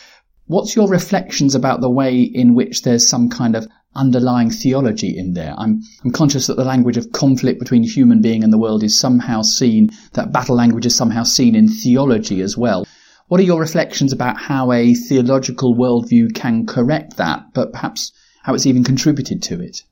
What's 0.46 0.76
your 0.76 0.88
reflections 0.88 1.54
about 1.54 1.80
the 1.80 1.90
way 1.90 2.20
in 2.20 2.54
which 2.54 2.82
there's 2.82 3.08
some 3.08 3.28
kind 3.28 3.56
of 3.56 3.66
underlying 3.94 4.50
theology 4.50 5.16
in 5.16 5.35
there? 5.35 5.54
I'm, 5.56 5.82
I'm 6.04 6.12
conscious 6.12 6.47
that 6.47 6.56
the 6.56 6.64
language 6.64 6.97
of 6.97 7.12
conflict 7.12 7.59
between 7.59 7.82
human 7.82 8.20
being 8.20 8.44
and 8.44 8.52
the 8.52 8.59
world 8.59 8.82
is 8.82 8.99
somehow 8.99 9.42
seen, 9.42 9.90
that 10.14 10.32
battle 10.32 10.56
language 10.56 10.87
is 10.87 10.97
somehow 10.97 11.23
seen 11.23 11.54
in 11.54 11.68
theology 11.68 12.40
as 12.40 12.56
well. 12.56 12.87
What 13.28 13.40
are 13.40 13.44
your 13.44 13.61
reflections 13.61 14.12
about 14.12 14.38
how 14.38 14.73
a 14.73 14.94
theological 14.94 15.76
worldview 15.76 16.35
can 16.35 16.66
correct 16.66 17.16
that, 17.16 17.44
but 17.54 17.73
perhaps 17.73 18.12
how 18.42 18.54
it's 18.54 18.66
even 18.66 18.85
contributed 18.85 19.42
to 19.44 19.61
it? 19.61 19.82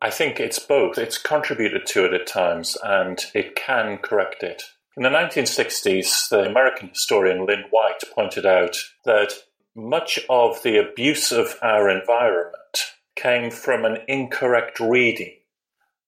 I 0.00 0.10
think 0.10 0.40
it's 0.40 0.58
both. 0.58 0.98
It's 0.98 1.18
contributed 1.18 1.86
to 1.86 2.04
it 2.04 2.12
at 2.12 2.26
times 2.26 2.76
and 2.82 3.24
it 3.34 3.54
can 3.54 3.98
correct 3.98 4.42
it. 4.42 4.64
In 4.96 5.04
the 5.04 5.08
1960s, 5.08 6.28
the 6.28 6.40
American 6.40 6.88
historian 6.88 7.46
Lynn 7.46 7.64
White 7.70 8.02
pointed 8.12 8.44
out 8.44 8.76
that 9.04 9.32
much 9.74 10.18
of 10.28 10.62
the 10.62 10.76
abuse 10.78 11.32
of 11.32 11.56
our 11.62 11.88
environment 11.88 12.92
came 13.16 13.50
from 13.50 13.84
an 13.84 13.98
incorrect 14.06 14.80
reading 14.80 15.34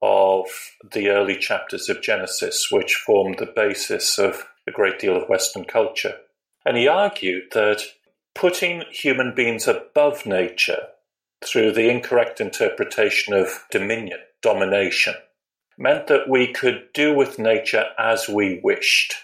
of 0.03 0.47
the 0.93 1.09
early 1.09 1.37
chapters 1.37 1.89
of 1.89 2.03
Genesis, 2.03 2.69
which 2.71 2.95
formed 2.95 3.39
the 3.39 3.47
basis 3.47 4.19
of 4.19 4.45
a 4.67 4.71
great 4.71 4.99
deal 4.99 5.17
of 5.17 5.29
Western 5.29 5.65
culture. 5.65 6.15
And 6.67 6.77
he 6.77 6.89
argued 6.89 7.45
that 7.53 7.83
putting 8.35 8.83
human 8.91 9.35
beings 9.35 9.67
above 9.67 10.27
nature 10.27 10.89
through 11.43 11.73
the 11.73 11.89
incorrect 11.89 12.41
interpretation 12.41 13.33
of 13.33 13.65
dominion, 13.71 14.19
domination, 14.43 15.15
meant 15.79 16.07
that 16.09 16.29
we 16.29 16.53
could 16.53 16.89
do 16.93 17.15
with 17.15 17.39
nature 17.39 17.87
as 17.99 18.29
we 18.29 18.61
wished. 18.63 19.15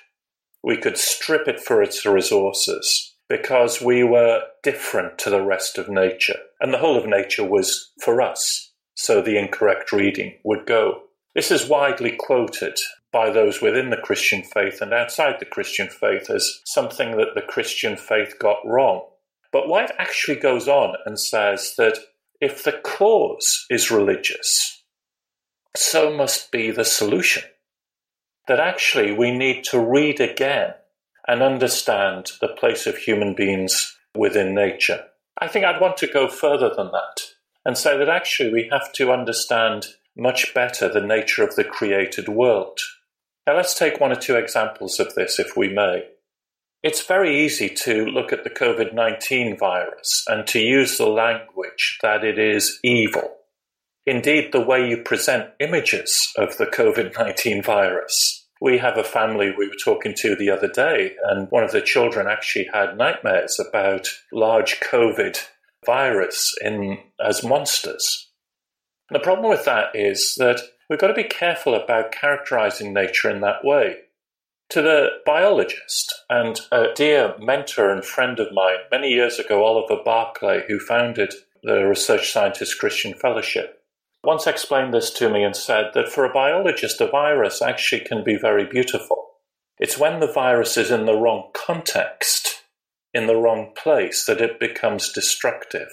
We 0.63 0.77
could 0.77 0.97
strip 0.97 1.49
it 1.49 1.61
for 1.61 1.83
its 1.83 2.05
resources 2.05 3.10
because 3.31 3.81
we 3.81 4.03
were 4.03 4.43
different 4.65 5.17
to 5.17 5.31
the 5.31 5.41
rest 5.41 5.79
of 5.79 5.89
nature, 5.89 6.41
and 6.61 6.75
the 6.75 6.79
whole 6.79 6.99
of 6.99 7.07
nature 7.07 7.45
was 7.45 7.93
for 8.03 8.21
us, 8.21 8.73
so 8.95 9.23
the 9.23 9.39
incorrect 9.39 9.93
reading 9.93 10.35
would 10.45 10.67
go. 10.67 11.01
This 11.37 11.53
is 11.53 11.69
widely 11.69 12.17
quoted 12.19 12.77
by 13.13 13.31
those 13.31 13.63
within 13.63 13.91
the 13.91 13.97
Christian 13.97 14.43
faith 14.43 14.83
and 14.83 14.93
outside 14.93 15.37
the 15.39 15.47
Christian 15.47 15.89
faith 15.89 16.29
as 16.29 16.61
something 16.65 17.17
that 17.17 17.35
the 17.37 17.43
Christian 17.43 17.97
faith 17.97 18.35
got 18.41 18.57
wrong. 18.65 19.03
But 19.53 19.69
White 19.69 19.93
actually 19.97 20.37
goes 20.37 20.67
on 20.67 20.97
and 21.07 21.19
says 21.19 21.75
that 21.79 21.99
if 22.41 22.65
the 22.65 22.73
cause 22.73 23.65
is 23.71 23.93
religious, 23.93 24.83
so 25.77 26.13
must 26.13 26.51
be 26.51 26.73
the 26.73 26.85
solution. 26.85 27.45
That 28.49 28.59
actually 28.59 29.13
we 29.13 29.31
need 29.31 29.63
to 29.65 29.79
read 29.79 30.21
again 30.21 30.75
and 31.27 31.43
understand 31.43 32.33
the 32.41 32.49
place 32.49 32.87
of 32.87 32.97
human 32.97 33.35
beings 33.35 33.97
within 34.17 34.55
nature. 34.55 35.05
I 35.39 35.49
think 35.49 35.65
I'd 35.65 35.81
want 35.81 35.97
to 35.99 36.07
go 36.07 36.29
further 36.29 36.71
than 36.75 36.91
that 36.93 37.21
and 37.65 37.77
say 37.77 37.97
that 37.99 38.09
actually 38.09 38.53
we 38.53 38.69
have 38.71 38.93
to 38.95 39.13
understand 39.13 39.87
much 40.17 40.53
better 40.55 40.89
the 40.89 41.01
nature 41.01 41.43
of 41.43 41.57
the 41.57 41.65
created 41.65 42.29
world. 42.29 42.79
Now, 43.47 43.57
let's 43.57 43.75
take 43.75 44.01
one 44.01 44.13
or 44.13 44.17
two 44.17 44.37
examples 44.37 45.01
of 45.01 45.15
this, 45.15 45.39
if 45.39 45.57
we 45.57 45.69
may. 45.69 46.05
It's 46.83 47.05
very 47.05 47.45
easy 47.45 47.69
to 47.69 48.07
look 48.07 48.33
at 48.33 48.45
the 48.45 48.51
COVID 48.51 48.95
19 48.95 49.59
virus 49.59 50.25
and 50.29 50.47
to 50.47 50.59
use 50.59 50.97
the 50.97 51.07
language 51.07 51.99
that 52.03 52.25
it 52.25 52.39
is 52.39 52.79
evil. 52.83 53.37
Indeed, 54.07 54.53
the 54.53 54.61
way 54.61 54.89
you 54.89 54.99
present 54.99 55.51
images 55.61 56.33
of 56.37 56.57
the 56.57 56.67
COVID 56.67 57.19
19 57.19 57.63
virus. 57.63 58.40
We 58.61 58.79
have 58.79 58.99
a 58.99 59.05
family 59.05 59.53
we 59.57 59.69
were 59.69 59.75
talking 59.75 60.15
to 60.19 60.37
the 60.37 60.51
other 60.51 60.69
day, 60.69 61.17
and 61.25 61.51
one 61.51 61.65
of 61.65 61.73
the 61.73 61.81
children 61.81 62.27
actually 62.27 62.69
had 62.73 62.99
nightmares 62.99 63.59
about 63.59 64.09
large 64.33 64.81
COVID 64.81 65.39
virus 65.87 66.55
in 66.61 66.99
as 67.25 67.43
monsters. 67.43 68.29
The 69.11 69.19
problem 69.19 69.49
with 69.49 69.65
that 69.65 69.95
is 69.95 70.35
that 70.37 70.61
we've 70.89 70.99
got 70.99 71.09
to 71.09 71.15
be 71.15 71.25
careful 71.25 71.75
about 71.75 72.13
characterizing 72.13 72.93
nature 72.93 73.31
in 73.31 73.41
that 73.41 73.65
way. 73.65 73.97
To 74.71 74.83
the 74.83 75.09
biologist 75.27 76.15
and 76.29 76.61
a 76.71 76.89
dear 76.95 77.35
mentor 77.41 77.91
and 77.91 78.05
friend 78.05 78.39
of 78.39 78.53
mine 78.53 78.77
many 78.91 79.09
years 79.09 79.39
ago, 79.39 79.65
Oliver 79.65 80.01
Barclay, 80.05 80.65
who 80.69 80.79
founded 80.79 81.35
the 81.63 81.87
Research 81.87 82.31
Scientist 82.31 82.79
Christian 82.79 83.15
Fellowship, 83.15 83.80
once 84.23 84.47
explained 84.47 84.93
this 84.93 85.11
to 85.15 85.31
me 85.31 85.43
and 85.43 85.57
said 85.57 85.91
that 85.95 86.11
for 86.11 86.25
a 86.25 86.33
biologist, 86.33 87.01
a 87.01 87.07
virus 87.07 87.63
actually 87.63 88.05
can 88.05 88.23
be 88.23 88.37
very 88.37 88.67
beautiful. 88.67 89.29
It's 89.79 89.99
when 89.99 90.21
the 90.21 90.31
virus 90.31 90.77
is 90.77 90.91
in 90.91 91.07
the 91.07 91.17
wrong 91.17 91.51
context, 91.55 92.63
in 93.15 93.27
the 93.27 93.37
wrong 93.37 93.73
place, 93.75 94.27
that 94.27 94.41
it 94.41 94.61
becomes 94.61 95.13
destructive. 95.13 95.89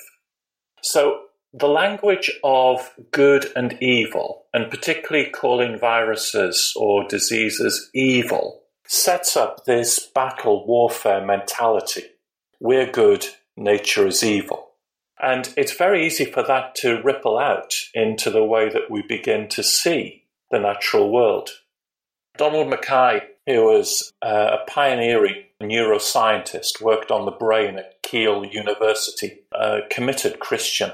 So 0.81 1.21
the 1.53 1.69
language 1.69 2.29
of 2.43 2.93
good 3.11 3.45
and 3.55 3.81
evil, 3.81 4.43
and 4.53 4.69
particularly 4.69 5.29
calling 5.29 5.79
viruses 5.79 6.73
or 6.75 7.07
diseases 7.07 7.89
evil, 7.93 8.63
sets 8.85 9.37
up 9.37 9.65
this 9.65 9.99
battle 10.13 10.67
warfare 10.67 11.25
mentality. 11.25 12.03
We're 12.59 12.91
good, 12.91 13.25
nature 13.55 14.05
is 14.05 14.23
evil. 14.23 14.66
And 15.21 15.51
it's 15.57 15.75
very 15.75 16.05
easy 16.05 16.25
for 16.25 16.43
that 16.43 16.75
to 16.75 17.01
ripple 17.01 17.37
out 17.39 17.73
into 17.93 18.29
the 18.29 18.43
way 18.43 18.69
that 18.69 18.89
we 18.91 19.01
begin 19.01 19.47
to 19.49 19.63
see 19.63 20.23
the 20.51 20.59
natural 20.59 21.11
world. 21.11 21.49
Donald 22.37 22.69
MacKay, 22.69 23.21
who 23.47 23.63
was 23.63 24.13
uh, 24.21 24.57
a 24.59 24.69
pioneering 24.69 25.43
neuroscientist, 25.61 26.81
worked 26.81 27.09
on 27.09 27.25
the 27.25 27.31
brain 27.31 27.77
at 27.77 28.01
Keele 28.03 28.45
University, 28.45 29.39
a 29.51 29.79
committed 29.89 30.39
Christian, 30.39 30.91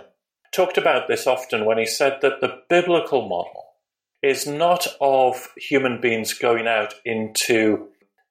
talked 0.53 0.77
about 0.77 1.07
this 1.07 1.27
often 1.27 1.65
when 1.65 1.77
he 1.77 1.85
said 1.85 2.19
that 2.21 2.39
the 2.39 2.61
biblical 2.69 3.27
model 3.27 3.73
is 4.21 4.47
not 4.47 4.87
of 5.01 5.49
human 5.57 5.99
beings 5.99 6.33
going 6.33 6.65
out 6.65 6.93
into 7.03 7.87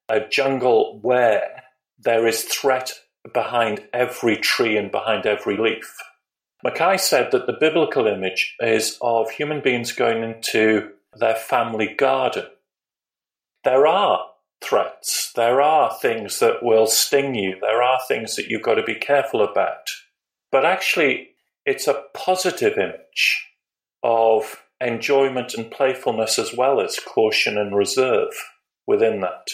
a 0.09 0.19
jungle 0.21 0.99
where 1.01 1.63
there 1.99 2.25
is 2.25 2.43
threat 2.43 2.93
behind 3.31 3.87
every 3.93 4.37
tree 4.37 4.75
and 4.77 4.91
behind 4.91 5.25
every 5.25 5.57
leaf. 5.57 5.95
MacKay 6.63 6.97
said 6.97 7.31
that 7.31 7.45
the 7.45 7.57
biblical 7.59 8.07
image 8.07 8.55
is 8.59 8.97
of 9.01 9.29
human 9.29 9.61
beings 9.61 9.91
going 9.91 10.23
into 10.23 10.91
their 11.13 11.35
family 11.35 11.93
garden. 11.97 12.45
There 13.63 13.85
are 13.85 14.25
threats, 14.63 15.31
there 15.35 15.61
are 15.61 15.93
things 16.01 16.39
that 16.39 16.63
will 16.63 16.87
sting 16.87 17.35
you, 17.35 17.57
there 17.61 17.83
are 17.83 17.99
things 18.07 18.35
that 18.35 18.47
you've 18.47 18.61
got 18.61 18.75
to 18.75 18.83
be 18.83 18.95
careful 18.95 19.41
about. 19.41 19.89
But 20.51 20.65
actually, 20.65 21.29
it's 21.65 21.87
a 21.87 22.03
positive 22.13 22.77
image 22.77 23.45
of 24.03 24.63
enjoyment 24.79 25.53
and 25.53 25.71
playfulness 25.71 26.37
as 26.37 26.53
well 26.53 26.81
as 26.81 26.99
caution 26.99 27.57
and 27.57 27.75
reserve 27.75 28.33
within 28.85 29.21
that. 29.21 29.49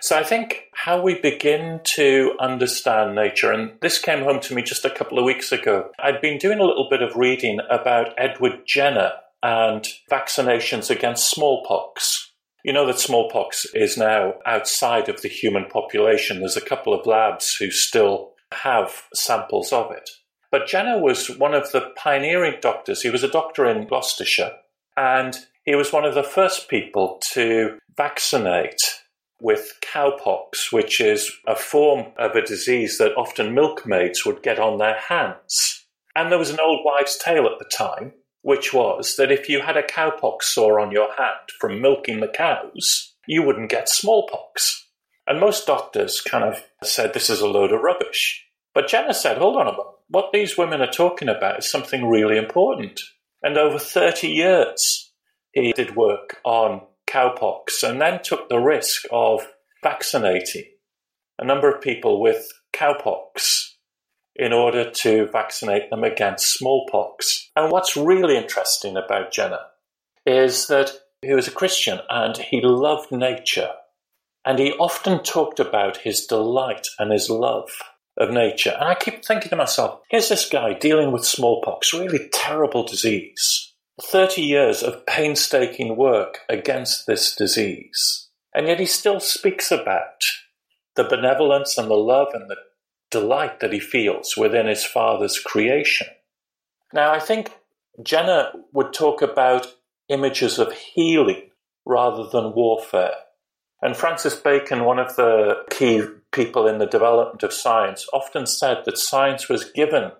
So 0.00 0.16
I 0.16 0.22
think 0.22 0.64
how 0.74 1.00
we 1.00 1.18
begin 1.20 1.80
to 1.84 2.36
understand 2.38 3.14
nature, 3.14 3.50
and 3.50 3.72
this 3.80 3.98
came 3.98 4.24
home 4.24 4.40
to 4.40 4.54
me 4.54 4.62
just 4.62 4.84
a 4.84 4.90
couple 4.90 5.18
of 5.18 5.24
weeks 5.24 5.52
ago. 5.52 5.90
I'd 5.98 6.20
been 6.20 6.38
doing 6.38 6.60
a 6.60 6.64
little 6.64 6.88
bit 6.90 7.02
of 7.02 7.16
reading 7.16 7.60
about 7.70 8.14
Edward 8.18 8.60
Jenner 8.66 9.12
and 9.42 9.86
vaccinations 10.10 10.90
against 10.90 11.30
smallpox. 11.30 12.32
You 12.62 12.72
know 12.72 12.86
that 12.86 12.98
smallpox 12.98 13.64
is 13.74 13.96
now 13.96 14.34
outside 14.44 15.08
of 15.08 15.22
the 15.22 15.28
human 15.28 15.64
population. 15.66 16.40
There's 16.40 16.56
a 16.56 16.60
couple 16.60 16.92
of 16.92 17.06
labs 17.06 17.54
who 17.54 17.70
still 17.70 18.32
have 18.52 19.04
samples 19.14 19.72
of 19.72 19.90
it. 19.92 20.10
But 20.50 20.66
Jenner 20.66 21.00
was 21.00 21.30
one 21.30 21.54
of 21.54 21.72
the 21.72 21.92
pioneering 21.96 22.56
doctors. 22.60 23.02
He 23.02 23.10
was 23.10 23.24
a 23.24 23.28
doctor 23.28 23.66
in 23.66 23.86
Gloucestershire, 23.86 24.52
and 24.96 25.38
he 25.64 25.74
was 25.74 25.92
one 25.92 26.04
of 26.04 26.14
the 26.14 26.22
first 26.22 26.68
people 26.68 27.20
to 27.32 27.78
vaccinate 27.96 28.80
with 29.40 29.78
cowpox, 29.82 30.72
which 30.72 31.00
is 31.00 31.30
a 31.46 31.54
form 31.56 32.06
of 32.18 32.32
a 32.32 32.42
disease 32.42 32.98
that 32.98 33.16
often 33.16 33.54
milkmaids 33.54 34.24
would 34.24 34.42
get 34.42 34.58
on 34.58 34.78
their 34.78 34.98
hands. 34.98 35.86
And 36.14 36.30
there 36.30 36.38
was 36.38 36.50
an 36.50 36.60
old 36.60 36.80
wives' 36.84 37.18
tale 37.18 37.46
at 37.46 37.58
the 37.58 37.70
time, 37.76 38.12
which 38.42 38.72
was 38.72 39.16
that 39.16 39.30
if 39.30 39.48
you 39.48 39.60
had 39.60 39.76
a 39.76 39.82
cowpox 39.82 40.42
sore 40.44 40.80
on 40.80 40.92
your 40.92 41.14
hand 41.16 41.50
from 41.60 41.80
milking 41.80 42.20
the 42.20 42.28
cows, 42.28 43.14
you 43.26 43.42
wouldn't 43.42 43.70
get 43.70 43.88
smallpox. 43.88 44.88
And 45.26 45.40
most 45.40 45.66
doctors 45.66 46.20
kind 46.20 46.44
of 46.44 46.62
said 46.82 47.12
this 47.12 47.28
is 47.28 47.40
a 47.40 47.48
load 47.48 47.72
of 47.72 47.80
rubbish. 47.80 48.44
But 48.72 48.88
Jenner 48.88 49.12
said, 49.12 49.38
hold 49.38 49.56
on 49.56 49.66
a 49.66 49.72
moment 49.72 49.96
what 50.08 50.32
these 50.32 50.56
women 50.56 50.80
are 50.80 50.90
talking 50.90 51.28
about 51.28 51.58
is 51.58 51.70
something 51.70 52.08
really 52.08 52.36
important. 52.36 53.00
And 53.42 53.56
over 53.56 53.78
30 53.78 54.28
years, 54.28 55.12
he 55.52 55.72
did 55.72 55.96
work 55.96 56.38
on 56.44 56.82
cowpox 57.06 57.82
and 57.82 58.00
then 58.00 58.22
took 58.22 58.48
the 58.48 58.58
risk 58.58 59.02
of 59.10 59.46
vaccinating 59.82 60.64
a 61.38 61.44
number 61.44 61.70
of 61.70 61.80
people 61.80 62.20
with 62.20 62.46
cowpox 62.72 63.72
in 64.34 64.52
order 64.52 64.90
to 64.90 65.26
vaccinate 65.32 65.90
them 65.90 66.04
against 66.04 66.52
smallpox. 66.52 67.50
And 67.56 67.70
what's 67.72 67.96
really 67.96 68.36
interesting 68.36 68.96
about 68.96 69.32
Jenner 69.32 69.60
is 70.26 70.66
that 70.66 70.90
he 71.22 71.32
was 71.32 71.48
a 71.48 71.52
Christian 71.52 72.00
and 72.10 72.36
he 72.36 72.60
loved 72.60 73.12
nature. 73.12 73.70
And 74.44 74.58
he 74.58 74.72
often 74.72 75.22
talked 75.22 75.58
about 75.58 75.98
his 75.98 76.26
delight 76.26 76.86
and 76.98 77.10
his 77.10 77.30
love 77.30 77.70
of 78.16 78.30
nature. 78.30 78.74
And 78.78 78.88
I 78.88 78.94
keep 78.94 79.24
thinking 79.24 79.50
to 79.50 79.56
myself, 79.56 80.00
here's 80.08 80.28
this 80.28 80.48
guy 80.48 80.74
dealing 80.74 81.12
with 81.12 81.24
smallpox, 81.24 81.92
really 81.92 82.28
terrible 82.32 82.84
disease. 82.84 83.65
30 84.02 84.42
years 84.42 84.82
of 84.82 85.06
painstaking 85.06 85.96
work 85.96 86.40
against 86.48 87.06
this 87.06 87.34
disease. 87.34 88.28
And 88.54 88.66
yet 88.66 88.80
he 88.80 88.86
still 88.86 89.20
speaks 89.20 89.70
about 89.70 90.22
the 90.96 91.04
benevolence 91.04 91.78
and 91.78 91.90
the 91.90 91.94
love 91.94 92.28
and 92.34 92.50
the 92.50 92.56
delight 93.10 93.60
that 93.60 93.72
he 93.72 93.80
feels 93.80 94.36
within 94.36 94.66
his 94.66 94.84
father's 94.84 95.38
creation. 95.38 96.08
Now, 96.92 97.12
I 97.12 97.20
think 97.20 97.52
Jenner 98.02 98.50
would 98.72 98.92
talk 98.92 99.22
about 99.22 99.74
images 100.08 100.58
of 100.58 100.72
healing 100.72 101.50
rather 101.84 102.28
than 102.28 102.54
warfare. 102.54 103.14
And 103.82 103.96
Francis 103.96 104.34
Bacon, 104.34 104.84
one 104.84 104.98
of 104.98 105.16
the 105.16 105.64
key 105.70 106.02
people 106.32 106.66
in 106.66 106.78
the 106.78 106.86
development 106.86 107.42
of 107.42 107.52
science, 107.52 108.06
often 108.12 108.46
said 108.46 108.82
that 108.84 108.98
science 108.98 109.48
was 109.48 109.70
given 109.70 110.12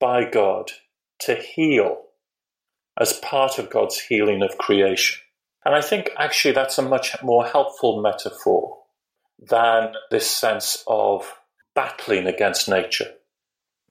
by 0.00 0.28
God 0.28 0.72
to 1.20 1.34
heal 1.34 2.07
as 2.98 3.12
part 3.14 3.58
of 3.58 3.70
God's 3.70 3.98
healing 3.98 4.42
of 4.42 4.58
creation. 4.58 5.18
And 5.64 5.74
I 5.74 5.80
think 5.80 6.10
actually 6.18 6.54
that's 6.54 6.78
a 6.78 6.82
much 6.82 7.16
more 7.22 7.46
helpful 7.46 8.02
metaphor 8.02 8.78
than 9.38 9.92
this 10.10 10.28
sense 10.30 10.82
of 10.86 11.32
battling 11.74 12.26
against 12.26 12.68
nature. 12.68 13.12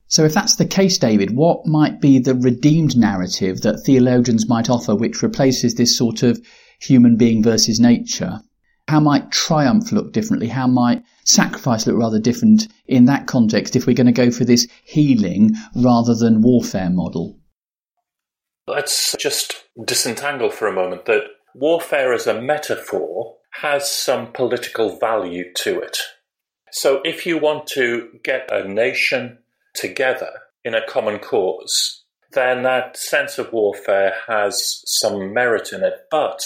So, 0.09 0.23
if 0.23 0.33
that's 0.33 0.55
the 0.55 0.65
case, 0.65 0.97
David, 0.97 1.35
what 1.35 1.65
might 1.65 1.99
be 1.99 2.19
the 2.19 2.35
redeemed 2.35 2.95
narrative 2.97 3.61
that 3.61 3.83
theologians 3.85 4.47
might 4.47 4.69
offer 4.69 4.95
which 4.95 5.21
replaces 5.21 5.75
this 5.75 5.97
sort 5.97 6.23
of 6.23 6.39
human 6.79 7.17
being 7.17 7.43
versus 7.43 7.79
nature? 7.79 8.39
How 8.87 9.01
might 9.01 9.31
triumph 9.31 9.91
look 9.91 10.13
differently? 10.13 10.47
How 10.47 10.65
might 10.65 11.03
sacrifice 11.25 11.85
look 11.85 11.97
rather 11.97 12.19
different 12.19 12.69
in 12.85 13.05
that 13.05 13.27
context 13.27 13.75
if 13.75 13.85
we're 13.85 13.93
going 13.93 14.07
to 14.07 14.13
go 14.13 14.31
for 14.31 14.45
this 14.45 14.67
healing 14.85 15.55
rather 15.75 16.15
than 16.15 16.41
warfare 16.41 16.89
model? 16.89 17.37
Let's 18.67 19.15
just 19.17 19.63
disentangle 19.85 20.49
for 20.49 20.67
a 20.67 20.73
moment 20.73 21.05
that 21.05 21.23
warfare 21.55 22.11
as 22.13 22.27
a 22.27 22.41
metaphor 22.41 23.37
has 23.61 23.89
some 23.89 24.33
political 24.33 24.97
value 24.99 25.53
to 25.59 25.79
it. 25.79 25.97
So 26.71 27.01
if 27.05 27.25
you 27.25 27.37
want 27.37 27.67
to 27.67 28.09
get 28.23 28.51
a 28.51 28.67
nation 28.67 29.39
together 29.73 30.31
in 30.65 30.75
a 30.75 30.85
common 30.85 31.19
cause, 31.19 32.03
then 32.33 32.63
that 32.63 32.97
sense 32.97 33.37
of 33.37 33.53
warfare 33.53 34.13
has 34.27 34.81
some 34.85 35.33
merit 35.33 35.71
in 35.71 35.81
it. 35.81 35.93
But 36.11 36.41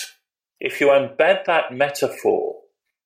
if 0.60 0.79
you 0.79 0.88
embed 0.88 1.45
that 1.45 1.73
metaphor 1.73 2.55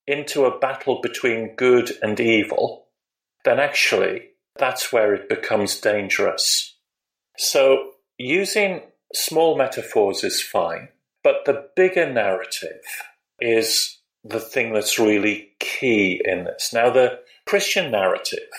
into 0.06 0.43
a 0.43 0.60
battle 0.60 0.99
between 1.01 1.56
good 1.56 1.91
and 2.01 2.19
evil, 2.19 2.88
then 3.45 3.60
actually 3.60 4.32
that's 4.58 4.91
where 4.91 5.13
it 5.13 5.30
becomes 5.30 5.80
dangerous. 5.80 6.75
So 7.38 7.91
using 8.17 8.82
small 9.15 9.58
metaphors 9.58 10.23
is 10.23 10.41
fine, 10.41 10.89
but 11.23 11.45
the 11.45 11.69
bigger 11.75 12.12
narrative 12.12 12.82
is 13.39 13.99
the 14.23 14.39
thing 14.39 14.73
that's 14.73 14.99
really 14.99 15.49
key 15.60 16.21
in 16.23 16.45
this. 16.45 16.71
Now, 16.73 16.89
the 16.89 17.19
Christian 17.45 17.91
narrative, 17.91 18.49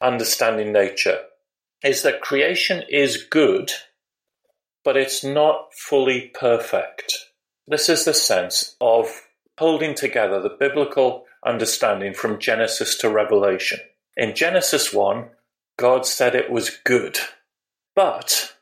understanding 0.00 0.72
nature, 0.72 1.20
is 1.84 2.02
that 2.02 2.20
creation 2.20 2.82
is 2.88 3.24
good, 3.30 3.70
but 4.84 4.96
it's 4.96 5.22
not 5.22 5.72
fully 5.74 6.32
perfect. 6.34 7.14
This 7.66 7.88
is 7.88 8.04
the 8.04 8.14
sense 8.14 8.76
of 8.80 9.08
holding 9.58 9.94
together 9.94 10.40
the 10.40 10.56
biblical 10.58 11.24
understanding 11.46 12.14
from 12.14 12.40
Genesis 12.40 12.96
to 12.98 13.08
Revelation. 13.08 13.78
In 14.16 14.34
Genesis 14.34 14.92
1, 14.92 15.28
God 15.78 16.06
said 16.06 16.34
it 16.34 16.50
was 16.50 16.78
good, 16.84 17.18
but 17.94 18.53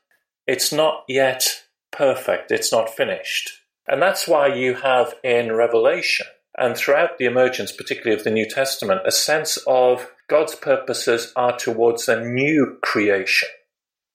it's 0.47 0.71
not 0.71 1.03
yet 1.07 1.63
perfect, 1.91 2.51
it's 2.51 2.71
not 2.71 2.89
finished. 2.89 3.49
And 3.87 4.01
that's 4.01 4.27
why 4.27 4.47
you 4.53 4.75
have 4.75 5.15
in 5.23 5.51
Revelation 5.51 6.25
and 6.57 6.77
throughout 6.77 7.17
the 7.17 7.25
emergence, 7.25 7.71
particularly 7.71 8.17
of 8.17 8.23
the 8.23 8.31
New 8.31 8.47
Testament, 8.47 9.01
a 9.05 9.11
sense 9.11 9.57
of 9.65 10.11
God's 10.27 10.55
purposes 10.55 11.33
are 11.35 11.57
towards 11.57 12.07
a 12.07 12.23
new 12.23 12.77
creation, 12.81 13.49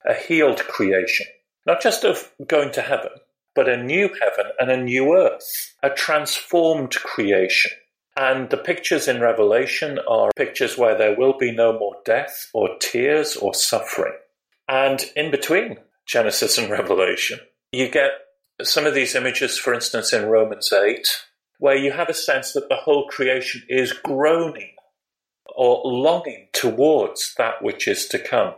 a 0.05 0.13
healed 0.13 0.59
creation, 0.59 1.27
not 1.65 1.81
just 1.81 2.05
of 2.05 2.31
going 2.47 2.71
to 2.71 2.81
heaven, 2.81 3.11
but 3.55 3.67
a 3.67 3.81
new 3.81 4.09
heaven 4.21 4.51
and 4.57 4.71
a 4.71 4.81
new 4.81 5.13
earth, 5.13 5.75
a 5.83 5.89
transformed 5.89 6.95
creation. 6.95 7.71
And 8.15 8.49
the 8.49 8.57
pictures 8.57 9.07
in 9.07 9.21
Revelation 9.21 9.99
are 10.07 10.31
pictures 10.35 10.77
where 10.77 10.97
there 10.97 11.15
will 11.15 11.37
be 11.37 11.51
no 11.51 11.77
more 11.77 11.95
death 12.05 12.49
or 12.53 12.77
tears 12.79 13.35
or 13.35 13.53
suffering. 13.53 14.13
And 14.67 15.03
in 15.15 15.31
between 15.31 15.77
Genesis 16.09 16.57
and 16.57 16.71
Revelation, 16.71 17.39
you 17.71 17.87
get 17.87 18.09
some 18.63 18.87
of 18.87 18.95
these 18.95 19.13
images, 19.13 19.59
for 19.59 19.75
instance, 19.75 20.11
in 20.11 20.25
Romans 20.25 20.73
8, 20.73 21.07
where 21.59 21.75
you 21.75 21.91
have 21.91 22.09
a 22.09 22.15
sense 22.15 22.51
that 22.53 22.67
the 22.67 22.77
whole 22.77 23.05
creation 23.05 23.61
is 23.69 23.93
groaning 23.93 24.71
or 25.55 25.81
longing 25.85 26.47
towards 26.51 27.35
that 27.37 27.61
which 27.61 27.87
is 27.87 28.07
to 28.07 28.17
come. 28.17 28.55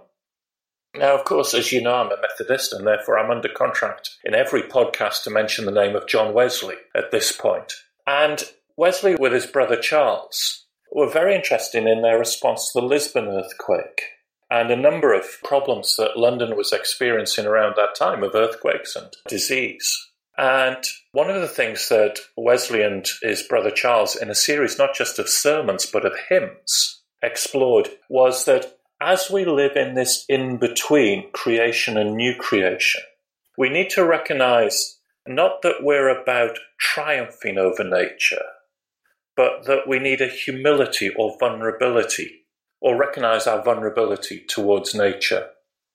Now, 0.95 1.13
of 1.13 1.25
course, 1.25 1.53
as 1.53 1.73
you 1.73 1.81
know, 1.81 1.95
I'm 1.95 2.11
a 2.11 2.21
Methodist 2.21 2.71
and 2.71 2.87
therefore 2.87 3.19
I'm 3.19 3.31
under 3.31 3.49
contract 3.49 4.11
in 4.23 4.33
every 4.33 4.61
podcast 4.61 5.23
to 5.23 5.29
mention 5.29 5.65
the 5.65 5.71
name 5.71 5.95
of 5.97 6.07
John 6.07 6.33
Wesley 6.33 6.75
at 6.95 7.11
this 7.11 7.33
point. 7.33 7.73
And 8.07 8.41
Wesley, 8.77 9.15
with 9.15 9.33
his 9.33 9.45
brother 9.45 9.75
Charles, 9.75 10.67
were 10.89 11.09
very 11.09 11.35
interested 11.35 11.85
in 11.85 12.01
their 12.01 12.17
response 12.17 12.71
to 12.71 12.79
the 12.79 12.87
Lisbon 12.87 13.27
earthquake 13.27 14.03
and 14.51 14.69
a 14.69 14.75
number 14.75 15.13
of 15.13 15.25
problems 15.45 15.95
that 15.95 16.17
London 16.17 16.57
was 16.57 16.73
experiencing 16.73 17.45
around 17.45 17.75
that 17.77 17.95
time 17.97 18.21
of 18.21 18.35
earthquakes 18.35 18.97
and 18.97 19.07
disease. 19.27 20.09
And 20.37 20.83
one 21.13 21.29
of 21.29 21.39
the 21.39 21.47
things 21.47 21.87
that 21.87 22.19
Wesley 22.35 22.81
and 22.81 23.07
his 23.21 23.43
brother 23.43 23.71
Charles, 23.71 24.15
in 24.15 24.29
a 24.29 24.35
series 24.35 24.77
not 24.77 24.93
just 24.93 25.17
of 25.19 25.29
sermons 25.29 25.85
but 25.85 26.05
of 26.05 26.13
hymns, 26.29 27.01
explored 27.23 27.89
was 28.09 28.43
that 28.45 28.77
as 28.99 29.31
we 29.31 29.45
live 29.45 29.75
in 29.75 29.93
this 29.93 30.25
in 30.27 30.57
between 30.57 31.31
creation 31.31 31.97
and 31.97 32.15
new 32.15 32.35
creation, 32.35 33.01
we 33.57 33.69
need 33.69 33.89
to 33.91 34.05
recognize 34.05 34.99
not 35.25 35.61
that 35.61 35.81
we're 35.81 36.09
about 36.09 36.59
triumphing 36.79 37.57
over 37.57 37.83
nature, 37.83 38.43
but 39.37 39.65
that 39.65 39.87
we 39.87 39.97
need 39.97 40.19
a 40.19 40.27
humility 40.27 41.09
or 41.17 41.37
vulnerability, 41.39 42.40
or 42.81 42.97
recognize 42.97 43.47
our 43.47 43.63
vulnerability 43.63 44.43
towards 44.47 44.95
nature, 44.95 45.47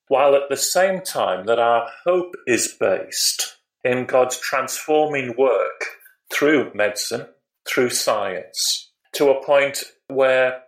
while 0.08 0.34
at 0.34 0.48
the 0.48 0.56
same 0.56 1.00
time 1.02 1.46
that 1.46 1.58
our 1.58 1.88
hope 2.04 2.34
is 2.46 2.74
based 2.78 3.56
in 3.84 4.06
God's 4.06 4.38
transforming 4.38 5.34
work 5.36 5.84
through 6.32 6.72
medicine, 6.74 7.26
through 7.68 7.90
science, 7.90 8.90
to 9.12 9.28
a 9.30 9.44
point 9.44 9.84
where 10.08 10.62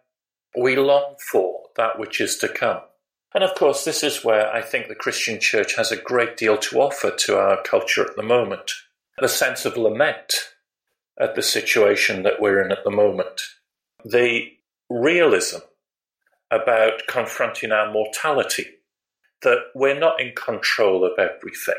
we 0.59 0.77
long 0.77 1.15
for 1.31 1.63
that 1.77 1.99
which 1.99 2.21
is 2.21 2.37
to 2.39 2.49
come. 2.49 2.81
And 3.35 3.45
of 3.45 3.55
course, 3.55 3.85
this 3.85 4.03
is 4.03 4.25
where 4.25 4.51
I 4.53 4.63
think 4.63 4.89
the 4.89 4.95
Christian 4.95 5.39
church 5.39 5.77
has 5.77 5.93
a 5.93 5.97
great 5.97 6.37
deal 6.37 6.57
to 6.59 6.81
offer 6.81 7.11
to 7.11 7.39
our 7.39 7.63
culture 7.63 8.05
at 8.05 8.17
the 8.17 8.23
moment. 8.23 8.73
The 9.19 9.29
sense 9.29 9.65
of 9.65 9.77
lament 9.77 10.35
at 11.21 11.35
the 11.35 11.43
situation 11.43 12.23
that 12.23 12.41
we're 12.41 12.63
in 12.65 12.73
at 12.73 12.85
the 12.85 12.91
moment. 12.91 13.43
The 14.05 14.53
realism 14.89 15.59
about 16.51 17.07
confronting 17.09 17.73
our 17.73 17.93
mortality, 17.93 18.67
that 19.43 19.59
we're 19.75 19.99
not 19.99 20.21
in 20.21 20.33
control 20.35 21.05
of 21.05 21.19
everything, 21.19 21.75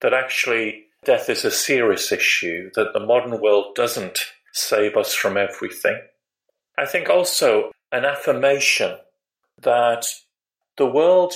that 0.00 0.14
actually 0.14 0.84
death 1.04 1.28
is 1.28 1.44
a 1.44 1.50
serious 1.50 2.12
issue, 2.12 2.70
that 2.74 2.92
the 2.92 3.00
modern 3.00 3.40
world 3.40 3.74
doesn't 3.74 4.20
save 4.52 4.96
us 4.96 5.14
from 5.14 5.36
everything. 5.36 6.00
I 6.78 6.86
think 6.86 7.08
also 7.08 7.72
an 7.92 8.04
affirmation 8.04 8.96
that 9.62 10.06
the 10.76 10.86
world 10.86 11.34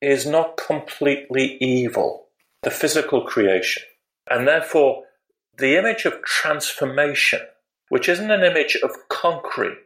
is 0.00 0.26
not 0.26 0.56
completely 0.56 1.56
evil, 1.60 2.26
the 2.62 2.70
physical 2.70 3.22
creation. 3.22 3.82
And 4.30 4.46
therefore, 4.46 5.04
the 5.58 5.76
image 5.76 6.04
of 6.04 6.22
transformation, 6.22 7.40
which 7.88 8.08
isn't 8.08 8.30
an 8.30 8.42
image 8.42 8.76
of 8.82 8.90
conquering, 9.08 9.76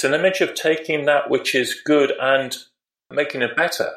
it's 0.00 0.04
an 0.06 0.18
image 0.18 0.40
of 0.40 0.54
taking 0.54 1.04
that 1.04 1.28
which 1.28 1.54
is 1.54 1.78
good 1.84 2.10
and 2.18 2.56
making 3.10 3.42
it 3.42 3.54
better 3.54 3.90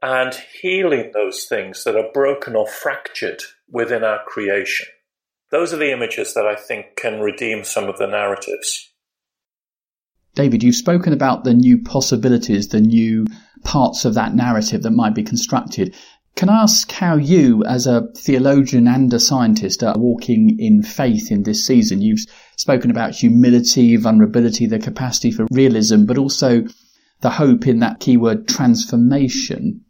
and 0.00 0.32
healing 0.62 1.10
those 1.12 1.44
things 1.44 1.84
that 1.84 1.94
are 1.94 2.10
broken 2.14 2.56
or 2.56 2.66
fractured 2.66 3.42
within 3.68 4.02
our 4.02 4.20
creation. 4.26 4.86
Those 5.50 5.74
are 5.74 5.76
the 5.76 5.92
images 5.92 6.32
that 6.32 6.46
I 6.46 6.56
think 6.56 6.96
can 6.96 7.20
redeem 7.20 7.62
some 7.62 7.90
of 7.90 7.98
the 7.98 8.06
narratives. 8.06 8.90
David, 10.34 10.62
you've 10.62 10.74
spoken 10.74 11.12
about 11.12 11.44
the 11.44 11.52
new 11.52 11.76
possibilities, 11.76 12.68
the 12.68 12.80
new 12.80 13.26
parts 13.64 14.06
of 14.06 14.14
that 14.14 14.34
narrative 14.34 14.82
that 14.82 14.92
might 14.92 15.14
be 15.14 15.22
constructed. 15.22 15.94
Can 16.36 16.50
I 16.50 16.64
ask 16.64 16.92
how 16.92 17.16
you, 17.16 17.64
as 17.64 17.86
a 17.86 18.08
theologian 18.14 18.86
and 18.86 19.10
a 19.14 19.18
scientist, 19.18 19.82
are 19.82 19.96
walking 19.96 20.58
in 20.60 20.82
faith 20.82 21.32
in 21.32 21.44
this 21.44 21.66
season? 21.66 22.02
You've 22.02 22.26
spoken 22.56 22.90
about 22.90 23.14
humility, 23.14 23.96
vulnerability, 23.96 24.66
the 24.66 24.78
capacity 24.78 25.30
for 25.30 25.46
realism, 25.50 26.04
but 26.04 26.18
also 26.18 26.64
the 27.22 27.30
hope 27.30 27.66
in 27.66 27.78
that 27.78 28.00
keyword 28.00 28.46
transformation. 28.48 29.80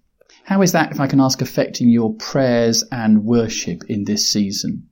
How 0.45 0.63
is 0.63 0.71
that, 0.71 0.93
if 0.93 1.01
I 1.01 1.09
can 1.09 1.21
ask, 1.21 1.43
affecting 1.43 1.89
your 1.89 2.15
prayers 2.15 2.85
and 2.93 3.25
worship 3.25 3.83
in 3.89 4.05
this 4.05 4.29
season? 4.29 4.89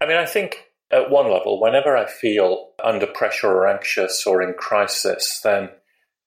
I 0.00 0.06
mean, 0.06 0.18
I 0.18 0.26
think 0.26 0.66
at 0.92 1.10
one 1.10 1.28
level, 1.28 1.60
whenever 1.60 1.96
I 1.96 2.06
feel 2.06 2.74
under 2.82 3.08
pressure 3.08 3.48
or 3.48 3.66
anxious 3.66 4.24
or 4.24 4.40
in 4.40 4.54
crisis, 4.54 5.40
then 5.42 5.70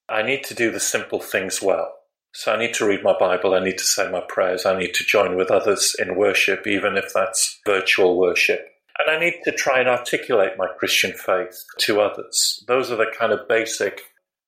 I 0.10 0.22
need 0.22 0.44
to 0.44 0.54
do 0.54 0.70
the 0.70 0.82
simple 0.82 1.22
things 1.22 1.62
well. 1.62 1.94
So 2.34 2.54
I 2.54 2.58
need 2.58 2.74
to 2.76 2.86
read 2.86 3.04
my 3.04 3.16
Bible, 3.18 3.54
I 3.54 3.64
need 3.64 3.78
to 3.78 3.84
say 3.84 4.10
my 4.10 4.22
prayers, 4.28 4.66
I 4.66 4.78
need 4.78 4.94
to 4.94 5.04
join 5.04 5.36
with 5.36 5.52
others 5.52 5.96
in 6.00 6.16
worship, 6.16 6.66
even 6.66 6.98
if 6.98 7.12
that's 7.14 7.60
virtual 7.66 8.18
worship. 8.18 8.66
And 8.98 9.10
I 9.10 9.20
need 9.20 9.42
to 9.44 9.52
try 9.52 9.80
and 9.80 9.90
articulate 9.90 10.58
my 10.58 10.68
Christian 10.78 11.12
faith 11.12 11.64
to 11.80 12.02
others. 12.02 12.64
Those 12.68 12.92
are 12.92 12.96
the 12.96 13.12
kind 13.18 13.34
of 13.34 13.48
basic 13.48 14.02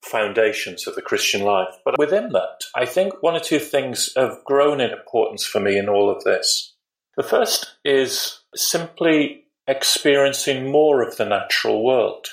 foundations 0.03 0.87
of 0.87 0.95
the 0.95 1.01
Christian 1.01 1.41
life. 1.41 1.75
But 1.83 1.97
within 1.97 2.29
that, 2.33 2.65
I 2.75 2.85
think 2.85 3.13
one 3.21 3.35
or 3.35 3.39
two 3.39 3.59
things 3.59 4.11
have 4.15 4.43
grown 4.45 4.79
in 4.79 4.91
importance 4.91 5.45
for 5.45 5.59
me 5.59 5.77
in 5.77 5.89
all 5.89 6.09
of 6.09 6.23
this. 6.23 6.73
The 7.17 7.23
first 7.23 7.75
is 7.83 8.39
simply 8.55 9.45
experiencing 9.67 10.71
more 10.71 11.01
of 11.01 11.17
the 11.17 11.25
natural 11.25 11.83
world. 11.83 12.27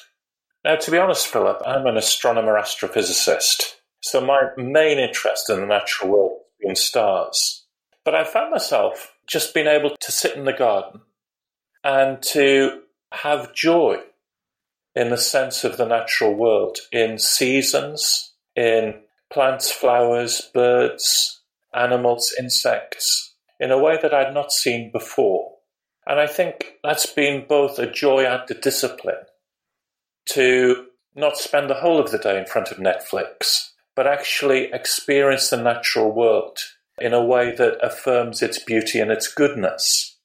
Now, 0.64 0.76
to 0.76 0.90
be 0.90 0.98
honest, 0.98 1.26
Philip, 1.26 1.62
I'm 1.64 1.86
an 1.86 1.96
astronomer 1.96 2.54
astrophysicist, 2.54 3.76
so 4.00 4.20
my 4.20 4.50
main 4.56 4.98
interest 4.98 5.50
in 5.50 5.60
the 5.60 5.66
natural 5.66 6.10
world 6.10 6.32
has 6.32 6.66
been 6.66 6.76
stars. 6.76 7.64
But 8.04 8.14
I 8.14 8.24
found 8.24 8.50
myself 8.50 9.14
just 9.26 9.54
being 9.54 9.66
able 9.66 9.96
to 9.96 10.12
sit 10.12 10.36
in 10.36 10.44
the 10.44 10.52
garden 10.52 11.02
and 11.84 12.20
to 12.22 12.80
have 13.12 13.54
joy 13.54 13.98
in 14.94 15.10
the 15.10 15.16
sense 15.16 15.64
of 15.64 15.76
the 15.76 15.86
natural 15.86 16.34
world, 16.34 16.78
in 16.92 17.18
seasons, 17.18 18.32
in 18.56 18.94
plants, 19.32 19.70
flowers, 19.70 20.50
birds, 20.52 21.40
animals, 21.74 22.34
insects, 22.38 23.34
in 23.60 23.70
a 23.70 23.78
way 23.78 23.98
that 24.02 24.12
I'd 24.12 24.34
not 24.34 24.52
seen 24.52 24.90
before. 24.90 25.52
And 26.06 26.18
I 26.18 26.26
think 26.26 26.74
that's 26.82 27.06
been 27.06 27.44
both 27.48 27.78
a 27.78 27.90
joy 27.90 28.24
and 28.24 28.42
a 28.50 28.54
discipline 28.54 29.26
to 30.30 30.86
not 31.14 31.36
spend 31.36 31.70
the 31.70 31.74
whole 31.74 32.00
of 32.00 32.10
the 32.10 32.18
day 32.18 32.38
in 32.38 32.46
front 32.46 32.70
of 32.70 32.78
Netflix, 32.78 33.70
but 33.96 34.06
actually 34.06 34.70
experience 34.72 35.50
the 35.50 35.56
natural 35.56 36.10
world 36.12 36.58
in 37.00 37.12
a 37.12 37.24
way 37.24 37.54
that 37.56 37.78
affirms 37.82 38.42
its 38.42 38.62
beauty 38.62 39.00
and 39.00 39.10
its 39.10 39.32
goodness. 39.32 40.18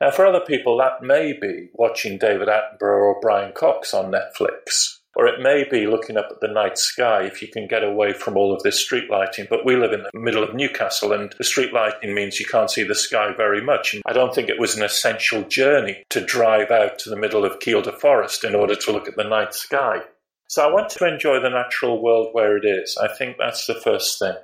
Now, 0.00 0.10
for 0.10 0.26
other 0.26 0.40
people, 0.40 0.76
that 0.78 1.02
may 1.02 1.32
be 1.32 1.70
watching 1.72 2.18
David 2.18 2.48
Attenborough 2.48 3.14
or 3.14 3.20
Brian 3.20 3.52
Cox 3.52 3.94
on 3.94 4.12
Netflix. 4.12 4.98
Or 5.16 5.26
it 5.26 5.40
may 5.40 5.64
be 5.64 5.86
looking 5.86 6.18
up 6.18 6.28
at 6.30 6.40
the 6.42 6.52
night 6.52 6.76
sky 6.76 7.22
if 7.22 7.40
you 7.40 7.48
can 7.48 7.66
get 7.66 7.82
away 7.82 8.12
from 8.12 8.36
all 8.36 8.54
of 8.54 8.62
this 8.62 8.78
street 8.78 9.10
lighting. 9.10 9.46
But 9.48 9.64
we 9.64 9.74
live 9.74 9.94
in 9.94 10.02
the 10.02 10.10
middle 10.12 10.44
of 10.44 10.54
Newcastle 10.54 11.12
and 11.12 11.34
the 11.38 11.44
street 11.44 11.72
lighting 11.72 12.14
means 12.14 12.38
you 12.38 12.44
can't 12.44 12.70
see 12.70 12.82
the 12.82 12.94
sky 12.94 13.32
very 13.34 13.62
much. 13.62 13.94
And 13.94 14.02
I 14.04 14.12
don't 14.12 14.34
think 14.34 14.50
it 14.50 14.60
was 14.60 14.76
an 14.76 14.82
essential 14.82 15.42
journey 15.44 16.04
to 16.10 16.20
drive 16.20 16.70
out 16.70 16.98
to 16.98 17.10
the 17.10 17.16
middle 17.16 17.46
of 17.46 17.60
Kielder 17.60 17.98
Forest 17.98 18.44
in 18.44 18.54
order 18.54 18.74
to 18.74 18.92
look 18.92 19.08
at 19.08 19.16
the 19.16 19.24
night 19.24 19.54
sky. 19.54 20.02
So 20.48 20.66
I 20.66 20.72
want 20.72 20.90
to 20.90 21.06
enjoy 21.06 21.40
the 21.40 21.50
natural 21.50 22.02
world 22.02 22.28
where 22.32 22.56
it 22.56 22.64
is. 22.64 22.96
I 23.00 23.08
think 23.08 23.36
that's 23.36 23.66
the 23.66 23.74
first 23.74 24.18
thing. 24.18 24.36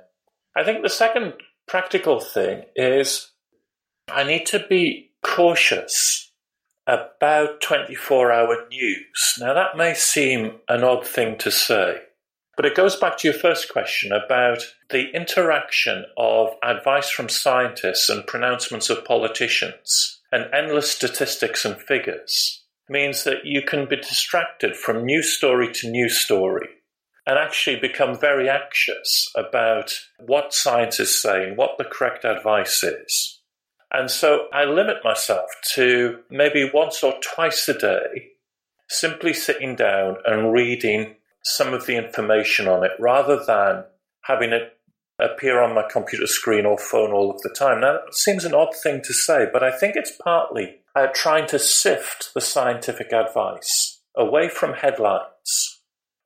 I 0.55 0.63
think 0.63 0.83
the 0.83 0.89
second 0.89 1.33
practical 1.67 2.19
thing 2.19 2.63
is 2.75 3.31
I 4.09 4.23
need 4.23 4.45
to 4.47 4.65
be 4.67 5.11
cautious 5.23 6.31
about 6.85 7.61
24 7.61 8.31
hour 8.31 8.67
news. 8.69 9.35
Now, 9.39 9.53
that 9.53 9.77
may 9.77 9.93
seem 9.93 10.59
an 10.67 10.83
odd 10.83 11.07
thing 11.07 11.37
to 11.37 11.49
say, 11.49 12.01
but 12.57 12.65
it 12.65 12.75
goes 12.75 12.97
back 12.97 13.17
to 13.17 13.27
your 13.29 13.39
first 13.39 13.71
question 13.71 14.11
about 14.11 14.63
the 14.89 15.09
interaction 15.11 16.05
of 16.17 16.49
advice 16.61 17.09
from 17.09 17.29
scientists 17.29 18.09
and 18.09 18.27
pronouncements 18.27 18.89
of 18.89 19.05
politicians 19.05 20.19
and 20.31 20.53
endless 20.53 20.91
statistics 20.91 21.63
and 21.63 21.77
figures 21.77 22.62
means 22.89 23.23
that 23.23 23.45
you 23.45 23.61
can 23.61 23.87
be 23.87 23.95
distracted 23.95 24.75
from 24.75 25.05
news 25.05 25.35
story 25.35 25.71
to 25.73 25.89
news 25.89 26.19
story 26.19 26.67
and 27.25 27.39
actually 27.39 27.77
become 27.77 28.19
very 28.19 28.49
anxious 28.49 29.31
about 29.35 29.93
what 30.19 30.53
science 30.53 30.99
is 30.99 31.21
saying, 31.21 31.55
what 31.55 31.77
the 31.77 31.85
correct 31.85 32.25
advice 32.25 32.83
is. 32.83 33.39
And 33.91 34.09
so 34.09 34.47
I 34.51 34.65
limit 34.65 34.97
myself 35.03 35.49
to 35.75 36.19
maybe 36.29 36.69
once 36.73 37.03
or 37.03 37.13
twice 37.21 37.69
a 37.69 37.77
day, 37.77 38.31
simply 38.89 39.33
sitting 39.33 39.75
down 39.75 40.17
and 40.25 40.51
reading 40.51 41.15
some 41.43 41.73
of 41.73 41.85
the 41.85 41.95
information 41.95 42.67
on 42.67 42.83
it 42.83 42.91
rather 42.99 43.43
than 43.45 43.85
having 44.23 44.51
it 44.51 44.72
appear 45.19 45.61
on 45.61 45.75
my 45.75 45.83
computer 45.89 46.27
screen 46.27 46.65
or 46.65 46.77
phone 46.77 47.11
all 47.11 47.31
of 47.31 47.41
the 47.41 47.55
time. 47.57 47.81
Now, 47.81 47.95
it 48.07 48.15
seems 48.15 48.45
an 48.45 48.53
odd 48.53 48.75
thing 48.75 49.01
to 49.03 49.13
say, 49.13 49.47
but 49.51 49.63
I 49.63 49.71
think 49.71 49.95
it's 49.95 50.17
partly 50.23 50.77
uh, 50.95 51.07
trying 51.13 51.47
to 51.47 51.59
sift 51.59 52.33
the 52.33 52.41
scientific 52.41 53.13
advice 53.13 54.01
away 54.15 54.49
from 54.49 54.73
headlines 54.73 55.81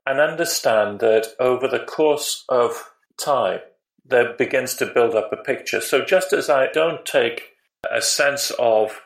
and 0.05 0.19
understand 0.19 0.99
that 0.99 1.27
over 1.39 1.67
the 1.67 1.79
course 1.79 2.45
of 2.49 2.91
time, 3.19 3.59
there 4.05 4.33
begins 4.33 4.73
to 4.75 4.85
build 4.85 5.15
up 5.15 5.31
a 5.33 5.37
picture. 5.37 5.81
So 5.81 6.03
just 6.03 6.31
as 6.31 6.49
I 6.49 6.67
don't 6.71 7.05
take 7.05 7.51
a 7.91 8.01
sense 8.01 8.51
of 8.57 9.01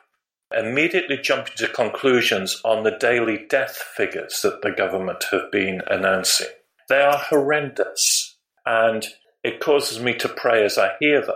immediately 0.55 1.17
jumping 1.17 1.53
to 1.57 1.67
conclusions 1.67 2.61
on 2.63 2.83
the 2.83 2.97
daily 2.99 3.45
death 3.49 3.77
figures 3.95 4.41
that 4.43 4.61
the 4.61 4.71
government 4.71 5.25
have 5.31 5.51
been 5.51 5.81
announcing. 5.87 6.47
They 6.89 7.01
are 7.01 7.17
horrendous, 7.17 8.37
and 8.65 9.05
it 9.43 9.59
causes 9.59 9.99
me 9.99 10.13
to 10.15 10.29
pray 10.29 10.63
as 10.63 10.77
I 10.77 10.93
hear 10.99 11.21
them. 11.21 11.35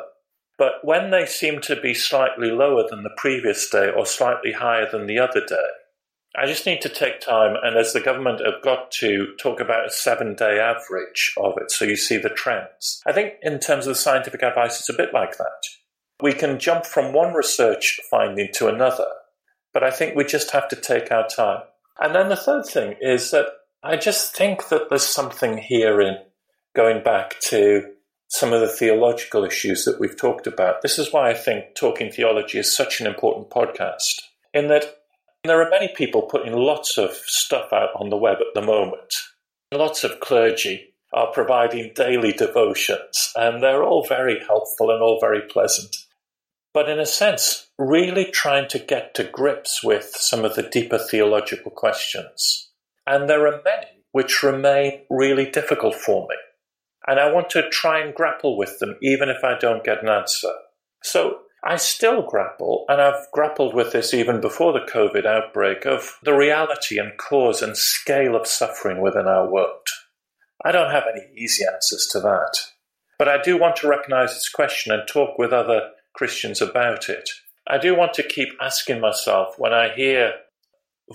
But 0.58 0.84
when 0.84 1.12
they 1.12 1.26
seem 1.26 1.60
to 1.62 1.80
be 1.80 1.94
slightly 1.94 2.50
lower 2.50 2.88
than 2.90 3.04
the 3.04 3.16
previous 3.18 3.70
day 3.70 3.90
or 3.90 4.06
slightly 4.06 4.54
higher 4.54 4.90
than 4.90 5.06
the 5.06 5.20
other 5.20 5.46
day, 5.46 5.68
I 6.38 6.48
just 6.48 6.66
need 6.66 6.82
to 6.82 6.90
take 6.90 7.22
time, 7.22 7.56
and 7.62 7.78
as 7.78 7.94
the 7.94 8.02
government 8.02 8.42
have 8.46 8.62
got 8.62 8.92
to 9.00 9.36
talk 9.40 9.62
about 9.62 9.88
a 9.88 9.92
seven 9.92 10.36
day 10.36 10.60
average 10.60 11.34
of 11.38 11.54
it, 11.58 11.72
so 11.72 11.86
you 11.86 11.96
see 11.96 12.18
the 12.18 12.30
trends. 12.30 13.02
I 13.06 13.14
think 13.14 13.36
in 13.42 13.60
terms 13.60 13.88
of 13.88 13.96
the 13.96 14.00
scientific 14.00 14.44
advice, 14.44 14.80
it's 14.80 14.90
a 14.90 14.94
bit 14.94 15.14
like 15.14 15.38
that. 15.38 15.64
We 16.22 16.34
can 16.34 16.60
jump 16.60 16.86
from 16.86 17.14
one 17.14 17.34
research 17.34 18.00
finding 18.10 18.50
to 18.56 18.68
another, 18.68 19.08
but 19.74 19.84
I 19.84 19.92
think 19.92 20.16
we 20.16 20.26
just 20.26 20.52
have 20.52 20.68
to 20.70 20.76
take 20.76 21.12
our 21.12 21.28
time. 21.28 21.62
And 22.00 22.14
then 22.14 22.28
the 22.28 22.36
third 22.36 22.66
thing 22.66 22.96
is 23.00 23.32
that 23.32 23.48
I 23.82 23.96
just 23.96 24.36
think 24.36 24.68
that 24.70 24.90
there's 24.90 25.06
something 25.06 25.58
here 25.58 26.02
in 26.02 26.18
going 26.76 27.04
back 27.04 27.40
to 27.50 27.92
some 28.28 28.54
of 28.54 28.62
the 28.62 28.68
theological 28.68 29.44
issues 29.44 29.86
that 29.86 30.00
we've 30.00 30.18
talked 30.18 30.48
about. 30.48 30.82
This 30.82 31.00
is 31.00 31.14
why 31.14 31.30
I 31.30 31.34
think 31.34 31.76
Talking 31.76 32.12
Theology 32.12 32.60
is 32.60 32.76
such 32.76 33.00
an 33.00 33.08
important 33.08 33.50
podcast, 33.50 34.22
in 34.54 34.68
that 34.68 34.98
there 35.44 35.62
are 35.62 35.70
many 35.70 35.90
people 35.96 36.24
putting 36.24 36.54
lots 36.54 36.98
of 36.98 37.12
stuff 37.12 37.72
out 37.72 37.90
on 37.96 38.10
the 38.10 38.18
web 38.18 38.38
at 38.40 38.54
the 38.54 38.66
moment. 38.66 39.14
Lots 39.72 40.04
of 40.04 40.20
clergy 40.20 40.94
are 41.14 41.32
providing 41.32 41.94
daily 41.96 42.34
devotions, 42.34 43.32
and 43.36 43.64
they're 43.64 43.84
all 43.84 44.06
very 44.06 44.40
helpful 44.40 44.92
and 44.92 45.02
all 45.02 45.20
very 45.22 45.42
pleasant 45.42 45.96
but 46.76 46.90
in 46.90 47.00
a 47.00 47.06
sense, 47.06 47.70
really 47.80 48.26
trying 48.26 48.68
to 48.68 48.78
get 48.78 49.16
to 49.16 49.24
grips 49.24 49.82
with 49.82 50.12
some 50.14 50.44
of 50.44 50.56
the 50.56 50.62
deeper 50.62 50.98
theological 50.98 51.72
questions. 51.72 52.70
And 53.08 53.30
there 53.30 53.48
are 53.48 53.62
many 53.64 54.04
which 54.12 54.44
remain 54.44 55.00
really 55.10 55.50
difficult 55.50 55.96
for 55.96 56.28
me. 56.28 56.36
And 57.08 57.20
I 57.20 57.32
want 57.32 57.50
to 57.52 57.70
try 57.70 58.00
and 58.00 58.14
grapple 58.14 58.58
with 58.58 58.80
them, 58.80 58.96
even 59.02 59.30
if 59.30 59.44
I 59.44 59.58
don't 59.58 59.84
get 59.84 60.02
an 60.02 60.10
answer. 60.10 60.52
So 61.04 61.40
I 61.64 61.78
still 61.78 62.22
grapple, 62.22 62.86
and 62.88 63.02
I've 63.02 63.32
grappled 63.32 63.74
with 63.74 63.92
this 63.92 64.14
even 64.14 64.42
before 64.42 64.74
the 64.74 64.92
COVID 64.92 65.26
outbreak, 65.26 65.86
of 65.86 66.18
the 66.24 66.34
reality 66.34 66.98
and 67.00 67.18
cause 67.18 67.62
and 67.62 67.76
scale 67.78 68.36
of 68.36 68.48
suffering 68.48 69.02
within 69.02 69.28
our 69.28 69.50
world. 69.52 69.88
I 70.64 70.72
don't 70.72 70.92
have 70.92 71.06
any 71.12 71.26
easy 71.36 71.64
answers 71.66 72.08
to 72.12 72.20
that. 72.22 72.58
But 73.18 73.30
I 73.30 73.42
do 73.42 73.58
want 73.58 73.78
to 73.78 73.88
recognize 73.88 74.34
this 74.34 74.50
question 74.50 74.94
and 74.94 75.08
talk 75.08 75.38
with 75.38 75.54
other 75.54 75.92
Christians 76.16 76.62
about 76.62 77.10
it. 77.10 77.30
I 77.68 77.78
do 77.78 77.96
want 77.96 78.14
to 78.16 78.24
keep 78.24 78.50
asking 78.62 79.00
myself 79.00 79.56
when 79.58 79.74
I 79.74 79.94
hear 79.96 80.34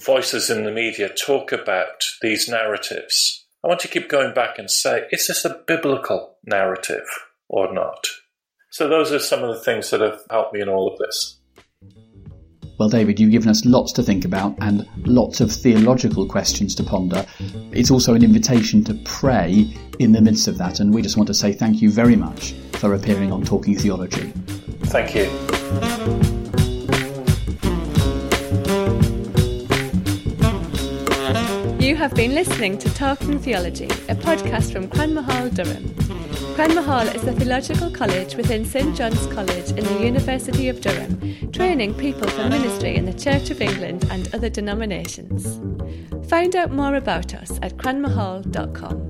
voices 0.04 0.50
in 0.50 0.64
the 0.64 0.70
media 0.70 1.08
talk 1.08 1.52
about 1.52 2.04
these 2.22 2.48
narratives, 2.48 3.46
I 3.62 3.68
want 3.68 3.80
to 3.80 3.88
keep 3.88 4.08
going 4.08 4.32
back 4.32 4.58
and 4.58 4.70
say, 4.70 5.06
is 5.12 5.26
this 5.26 5.44
a 5.44 5.62
biblical 5.66 6.36
narrative 6.46 7.06
or 7.48 7.72
not? 7.72 8.06
So, 8.70 8.88
those 8.88 9.12
are 9.12 9.18
some 9.18 9.42
of 9.42 9.54
the 9.54 9.60
things 9.60 9.90
that 9.90 10.00
have 10.00 10.20
helped 10.30 10.54
me 10.54 10.62
in 10.62 10.68
all 10.68 10.90
of 10.90 10.98
this. 10.98 11.40
Well, 12.78 12.88
David, 12.88 13.20
you've 13.20 13.32
given 13.32 13.50
us 13.50 13.66
lots 13.66 13.92
to 13.92 14.02
think 14.02 14.24
about 14.24 14.54
and 14.60 14.88
lots 15.06 15.42
of 15.42 15.52
theological 15.52 16.26
questions 16.26 16.74
to 16.76 16.82
ponder. 16.82 17.26
It's 17.72 17.90
also 17.90 18.14
an 18.14 18.24
invitation 18.24 18.82
to 18.84 18.94
pray 19.04 19.76
in 19.98 20.12
the 20.12 20.22
midst 20.22 20.48
of 20.48 20.56
that, 20.56 20.80
and 20.80 20.94
we 20.94 21.02
just 21.02 21.18
want 21.18 21.26
to 21.26 21.34
say 21.34 21.52
thank 21.52 21.82
you 21.82 21.90
very 21.90 22.16
much 22.16 22.54
for 22.74 22.94
appearing 22.94 23.32
on 23.32 23.42
Talking 23.42 23.76
Theology. 23.76 24.32
Thank 24.84 25.14
you. 25.14 26.29
Have 32.00 32.14
been 32.14 32.34
listening 32.34 32.78
to 32.78 32.88
Talking 32.94 33.38
Theology, 33.38 33.84
a 33.84 34.14
podcast 34.14 34.72
from 34.72 34.88
Cranmer 34.88 35.20
Hall, 35.20 35.50
Durham. 35.50 35.94
Cranmer 36.54 36.80
Hall 36.80 37.06
is 37.06 37.24
a 37.24 37.32
theological 37.34 37.90
college 37.90 38.36
within 38.36 38.64
St 38.64 38.96
John's 38.96 39.26
College 39.26 39.68
in 39.72 39.84
the 39.84 40.02
University 40.02 40.70
of 40.70 40.80
Durham, 40.80 41.52
training 41.52 41.92
people 41.92 42.26
for 42.26 42.48
ministry 42.48 42.96
in 42.96 43.04
the 43.04 43.12
Church 43.12 43.50
of 43.50 43.60
England 43.60 44.06
and 44.10 44.34
other 44.34 44.48
denominations. 44.48 45.60
Find 46.30 46.56
out 46.56 46.72
more 46.72 46.94
about 46.94 47.34
us 47.34 47.58
at 47.60 47.76
cranmerhall.com. 47.76 49.09